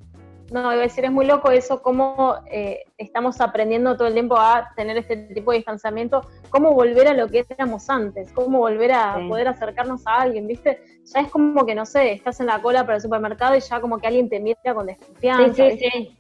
No, 0.53 0.61
iba 0.73 0.73
a 0.73 0.77
decir, 0.77 1.05
es 1.05 1.11
muy 1.11 1.25
loco 1.27 1.51
eso, 1.51 1.83
cómo 1.83 2.37
eh, 2.51 2.85
estamos 2.99 3.41
aprendiendo 3.41 3.97
todo 3.97 4.07
el 4.09 4.13
tiempo 4.15 4.37
a 4.39 4.71
tener 4.77 4.97
este 4.99 5.17
tipo 5.17 5.51
de 5.51 5.57
distanciamiento, 5.59 6.21
cómo 6.51 6.73
volver 6.75 7.09
a 7.09 7.15
lo 7.15 7.29
que 7.29 7.45
éramos 7.49 7.89
antes, 7.91 8.31
cómo 8.33 8.59
volver 8.59 8.93
a 8.93 9.17
Sí. 9.19 9.29
poder 9.29 9.49
acercarnos 9.49 10.07
a 10.07 10.17
alguien, 10.21 10.47
¿viste? 10.47 10.81
Ya 11.13 11.21
es 11.21 11.31
como 11.31 11.65
que, 11.67 11.75
no 11.75 11.87
sé, 11.87 12.13
estás 12.13 12.41
en 12.41 12.47
la 12.47 12.61
cola 12.63 12.83
para 12.85 12.97
el 12.97 13.01
supermercado 13.03 13.57
y 13.57 13.61
ya 13.61 13.81
como 13.81 13.99
que 13.99 14.07
alguien 14.07 14.29
te 14.29 14.39
mira 14.39 14.75
con 14.75 14.87
desconfianza. 14.87 15.55
Sí, 15.55 15.63
sí, 15.63 15.77
¿viste? 15.77 15.91
sí. 15.91 16.19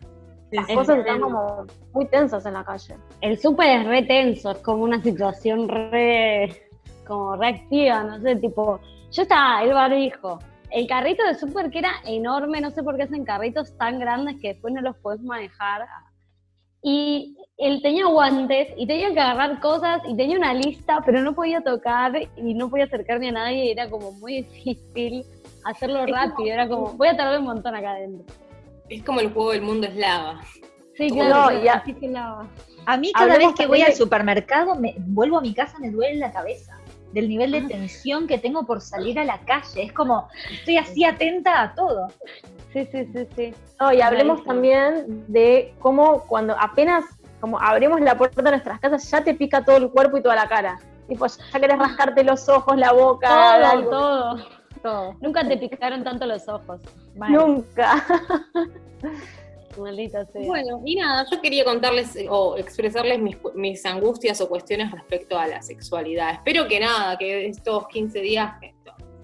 Las 0.54 0.68
Es 0.70 0.76
cosas 0.76 0.98
están 0.98 1.20
como 1.20 1.66
muy 1.92 2.06
tensas 2.06 2.46
en 2.46 2.54
la 2.54 2.62
calle. 2.62 2.94
El 3.20 3.36
súper 3.40 3.80
es 3.80 3.86
re 3.86 4.02
tenso, 4.02 4.52
es 4.52 4.58
como 4.58 4.84
una 4.84 5.02
situación 5.02 5.68
re, 5.68 6.68
como 7.04 7.34
reactiva, 7.34 8.04
no 8.04 8.20
sé, 8.20 8.36
tipo, 8.36 8.78
yo 9.10 9.22
estaba, 9.22 9.64
el 9.64 9.72
barbijo, 9.72 10.38
el 10.70 10.86
carrito 10.86 11.24
de 11.26 11.34
súper 11.34 11.70
que 11.72 11.80
era 11.80 11.90
enorme, 12.04 12.60
no 12.60 12.70
sé 12.70 12.84
por 12.84 12.96
qué 12.96 13.02
hacen 13.02 13.24
carritos 13.24 13.76
tan 13.76 13.98
grandes 13.98 14.40
que 14.40 14.48
después 14.48 14.72
no 14.72 14.80
los 14.80 14.96
podés 14.98 15.22
manejar. 15.22 15.88
Y 16.84 17.36
él 17.56 17.80
tenía 17.82 18.06
guantes 18.06 18.68
y 18.76 18.86
tenía 18.86 19.12
que 19.12 19.18
agarrar 19.18 19.58
cosas 19.58 20.02
y 20.06 20.14
tenía 20.14 20.38
una 20.38 20.54
lista, 20.54 21.00
pero 21.04 21.20
no 21.20 21.34
podía 21.34 21.62
tocar 21.62 22.12
y 22.36 22.54
no 22.54 22.70
podía 22.70 22.84
acercarme 22.84 23.30
a 23.30 23.32
nadie 23.32 23.64
y 23.64 23.70
era 23.72 23.90
como 23.90 24.12
muy 24.12 24.42
difícil 24.42 25.24
hacerlo 25.64 26.06
rápido, 26.06 26.52
era 26.52 26.68
como, 26.68 26.92
voy 26.92 27.08
a 27.08 27.16
tardar 27.16 27.40
un 27.40 27.46
montón 27.46 27.74
acá 27.74 27.90
adentro. 27.90 28.43
Es 28.96 29.02
como 29.04 29.20
el 29.20 29.32
juego 29.32 29.50
del 29.52 29.62
mundo 29.62 29.86
es 29.86 29.96
lava. 29.96 30.40
Sí, 30.96 31.08
No, 31.10 31.16
claro, 31.26 31.62
ya. 31.62 31.72
así 31.74 31.94
que 31.94 32.08
la- 32.08 32.46
A 32.86 32.96
mí 32.96 33.12
cada 33.12 33.36
vez 33.38 33.54
que 33.56 33.66
voy 33.66 33.82
al 33.82 33.94
supermercado, 33.94 34.76
me 34.76 34.94
vuelvo 34.98 35.38
a 35.38 35.40
mi 35.40 35.54
casa, 35.54 35.78
me 35.78 35.90
duele 35.90 36.18
la 36.18 36.30
cabeza 36.30 36.76
del 37.12 37.28
nivel 37.28 37.50
de 37.52 37.62
tensión 37.62 38.26
que 38.26 38.38
tengo 38.38 38.64
por 38.66 38.80
salir 38.80 39.18
a 39.18 39.24
la 39.24 39.38
calle. 39.40 39.84
Es 39.84 39.92
como, 39.92 40.28
estoy 40.52 40.76
así 40.78 41.04
atenta 41.04 41.62
a 41.62 41.74
todo. 41.74 42.08
Sí, 42.72 42.86
sí, 42.92 43.08
sí, 43.12 43.26
sí. 43.34 43.54
No, 43.80 43.92
y 43.92 44.00
hablemos 44.00 44.44
también 44.44 45.24
de 45.28 45.74
cómo 45.80 46.20
cuando 46.26 46.56
apenas 46.60 47.04
como 47.40 47.60
abrimos 47.60 48.00
la 48.00 48.16
puerta 48.16 48.42
de 48.42 48.50
nuestras 48.50 48.80
casas 48.80 49.10
ya 49.10 49.22
te 49.22 49.34
pica 49.34 49.64
todo 49.64 49.76
el 49.76 49.90
cuerpo 49.90 50.18
y 50.18 50.22
toda 50.22 50.34
la 50.36 50.48
cara. 50.48 50.78
Tipo, 51.08 51.26
ya 51.26 51.60
querés 51.60 51.78
rascarte 51.78 52.24
los 52.24 52.48
ojos, 52.48 52.76
la 52.76 52.92
boca, 52.92 53.28
Todo, 53.28 53.66
algo. 53.66 53.90
todo. 53.90 54.36
Todo. 54.84 55.16
Nunca 55.20 55.48
te 55.48 55.56
picaron 55.56 56.04
tanto 56.04 56.26
los 56.26 56.46
ojos. 56.46 56.80
Nunca. 57.14 58.06
Maldita 59.78 60.24
sea. 60.26 60.42
Bueno, 60.46 60.80
y 60.84 60.94
nada, 60.94 61.26
yo 61.28 61.40
quería 61.40 61.64
contarles 61.64 62.14
eh, 62.14 62.26
o 62.30 62.56
expresarles 62.56 63.18
mis, 63.18 63.36
mis 63.54 63.84
angustias 63.86 64.40
o 64.40 64.48
cuestiones 64.48 64.92
respecto 64.92 65.36
a 65.36 65.48
la 65.48 65.62
sexualidad. 65.62 66.34
Espero 66.34 66.68
que 66.68 66.78
nada, 66.78 67.18
que 67.18 67.46
estos 67.46 67.88
15 67.88 68.20
días 68.20 68.52
que, 68.60 68.74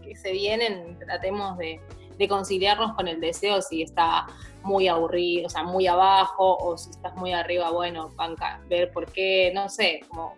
que 0.02 0.16
se 0.16 0.32
vienen 0.32 0.98
tratemos 0.98 1.56
de, 1.58 1.80
de 2.18 2.28
conciliarnos 2.28 2.94
con 2.94 3.06
el 3.06 3.20
deseo 3.20 3.62
si 3.62 3.82
está 3.82 4.26
muy 4.62 4.88
aburrido, 4.88 5.46
o 5.46 5.50
sea, 5.50 5.62
muy 5.62 5.86
abajo, 5.86 6.56
o 6.56 6.76
si 6.76 6.90
estás 6.90 7.14
muy 7.16 7.32
arriba, 7.32 7.70
bueno, 7.70 8.10
banca, 8.16 8.60
ver 8.68 8.90
por 8.90 9.10
qué, 9.12 9.52
no 9.54 9.68
sé, 9.68 10.00
como 10.08 10.34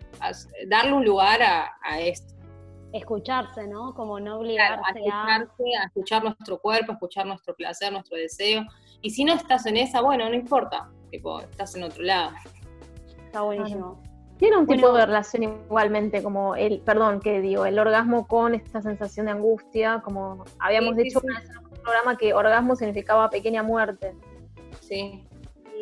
darle 0.67 0.93
un 0.93 1.05
lugar 1.05 1.41
a, 1.41 1.73
a 1.81 1.99
esto. 1.99 2.32
Escucharse, 2.93 3.67
¿no? 3.67 3.93
Como 3.93 4.19
no 4.19 4.39
Claro, 4.39 4.81
a 4.85 4.91
obligarse 4.91 4.99
a... 5.11 5.37
escucharse, 5.37 5.63
a 5.81 5.85
escuchar 5.85 6.23
nuestro 6.23 6.57
cuerpo, 6.59 6.91
a 6.91 6.95
escuchar 6.95 7.25
nuestro 7.25 7.55
placer, 7.55 7.91
nuestro 7.91 8.17
deseo. 8.17 8.63
Y 9.01 9.09
si 9.09 9.25
no 9.25 9.33
estás 9.33 9.65
en 9.65 9.77
esa, 9.77 9.99
bueno, 10.01 10.29
no 10.29 10.35
importa, 10.35 10.89
tipo, 11.11 11.41
estás 11.41 11.75
en 11.75 11.83
otro 11.83 12.03
lado. 12.03 12.31
Está 13.25 13.41
buenísimo. 13.41 13.99
Tiene 14.37 14.57
un 14.57 14.67
tipo 14.67 14.81
Bueno. 14.81 14.97
de 14.97 15.05
relación 15.05 15.43
igualmente, 15.43 16.21
como 16.23 16.55
el, 16.55 16.79
perdón, 16.81 17.19
que 17.19 17.39
digo, 17.41 17.65
el 17.65 17.79
orgasmo 17.79 18.27
con 18.27 18.53
esta 18.55 18.81
sensación 18.81 19.25
de 19.27 19.31
angustia, 19.33 20.01
como 20.03 20.43
habíamos 20.59 20.95
Sí, 20.95 21.01
sí, 21.01 21.03
dicho 21.03 21.19
sí. 21.19 21.25
una 21.27 21.39
vez 21.39 21.49
en 21.49 21.57
un 21.57 21.69
programa 21.81 22.17
que 22.17 22.33
orgasmo 22.33 22.75
significaba 22.75 23.29
pequeña 23.29 23.63
muerte. 23.63 24.15
Sí. 24.81 25.23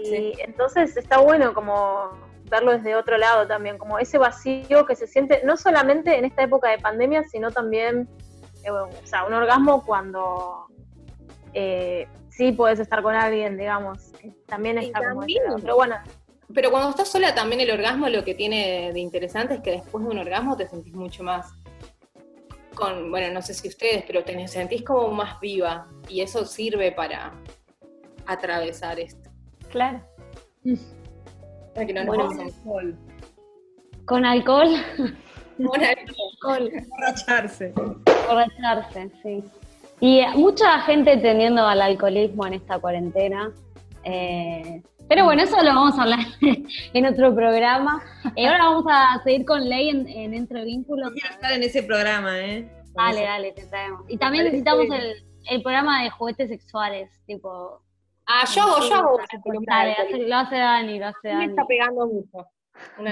Y 0.01 0.05
Sí. 0.05 0.33
entonces 0.39 0.95
está 0.97 1.19
bueno 1.19 1.53
como 1.53 2.11
verlo 2.51 2.73
desde 2.73 2.95
otro 2.95 3.17
lado 3.17 3.47
también, 3.47 3.77
como 3.77 3.97
ese 3.97 4.17
vacío 4.19 4.85
que 4.85 4.95
se 4.95 5.07
siente 5.07 5.41
no 5.43 5.57
solamente 5.57 6.17
en 6.17 6.25
esta 6.25 6.43
época 6.43 6.69
de 6.69 6.77
pandemia, 6.77 7.23
sino 7.23 7.49
también, 7.49 8.07
eh, 8.63 8.69
o 8.69 8.89
sea, 9.05 9.23
un 9.25 9.33
orgasmo 9.33 9.83
cuando 9.83 10.67
eh, 11.53 12.07
sí 12.29 12.51
puedes 12.51 12.79
estar 12.79 13.01
con 13.01 13.15
alguien, 13.15 13.57
digamos, 13.57 14.11
también 14.45 14.77
está 14.77 14.99
como 14.99 15.21
también- 15.21 15.43
lado. 15.45 15.57
Pero 15.59 15.75
bueno, 15.75 15.95
Pero 16.53 16.69
cuando 16.69 16.89
estás 16.89 17.07
sola 17.07 17.33
también 17.33 17.61
el 17.61 17.71
orgasmo 17.71 18.09
lo 18.09 18.25
que 18.25 18.35
tiene 18.35 18.91
de 18.91 18.99
interesante 18.99 19.53
es 19.55 19.59
que 19.61 19.71
después 19.71 20.03
de 20.03 20.11
un 20.11 20.17
orgasmo 20.17 20.57
te 20.57 20.67
sentís 20.67 20.93
mucho 20.93 21.23
más 21.23 21.53
con, 22.75 23.09
bueno, 23.09 23.33
no 23.33 23.41
sé 23.41 23.53
si 23.53 23.69
ustedes, 23.69 24.03
pero 24.05 24.23
te 24.25 24.47
sentís 24.49 24.83
como 24.83 25.07
más 25.09 25.39
viva 25.39 25.87
y 26.09 26.19
eso 26.21 26.45
sirve 26.45 26.91
para 26.91 27.31
atravesar 28.25 28.99
esto. 28.99 29.29
Claro. 29.69 30.01
Para 31.73 31.85
que 31.87 31.93
no 31.93 32.03
nos 32.03 32.07
Bueno. 32.15 32.29
pasemos 32.29 32.53
Sol, 32.63 32.95
Con 34.05 34.25
alcohol, 34.25 34.69
con 35.57 35.83
alcohol. 35.83 36.71
Emborracharse. 36.73 37.73
borracharse, 38.27 39.11
sí. 39.23 39.43
Y 39.99 40.19
eh, 40.19 40.27
mucha 40.35 40.79
gente 40.81 41.17
tendiendo 41.17 41.65
al 41.65 41.81
alcoholismo 41.81 42.47
en 42.47 42.53
esta 42.53 42.79
cuarentena. 42.79 43.51
Eh, 44.03 44.81
pero 45.07 45.25
bueno, 45.25 45.43
eso 45.43 45.57
lo 45.61 45.69
vamos 45.75 45.99
a 45.99 46.03
hablar 46.03 46.19
en 46.93 47.05
otro 47.05 47.35
programa. 47.35 48.01
Y 48.35 48.45
ahora 48.45 48.65
vamos 48.69 48.85
a 48.89 49.21
seguir 49.23 49.45
con 49.45 49.67
Ley 49.69 49.89
en, 49.89 50.07
en 50.07 50.33
Entre 50.33 50.63
Vínculos. 50.65 51.11
Quiero 51.11 51.29
estar 51.29 51.51
en 51.51 51.63
ese 51.63 51.83
programa, 51.83 52.39
¿eh? 52.39 52.67
Dale, 52.95 53.21
dale, 53.21 53.51
te 53.51 53.65
traemos. 53.67 54.03
Y 54.09 54.17
también 54.17 54.45
necesitamos 54.45 54.85
el, 54.89 55.23
el 55.49 55.61
programa 55.61 56.03
de 56.03 56.09
juguetes 56.09 56.49
sexuales, 56.49 57.09
tipo... 57.27 57.81
Ah, 58.33 58.45
yo 58.45 58.61
hago, 58.63 58.79
yo 58.87 58.95
hago 58.95 59.15
una 59.15 59.41
columna 59.43 59.83
de 59.83 59.95
Dale, 59.97 60.27
lo 60.27 60.35
hace 60.37 60.55
Dani, 60.55 60.99
lo 60.99 61.07
hace 61.07 61.27
Me 61.27 61.33
Dani. 61.33 61.45
está 61.45 61.65
pegando 61.65 62.07
mucho. 62.07 62.47
Una 62.97 63.09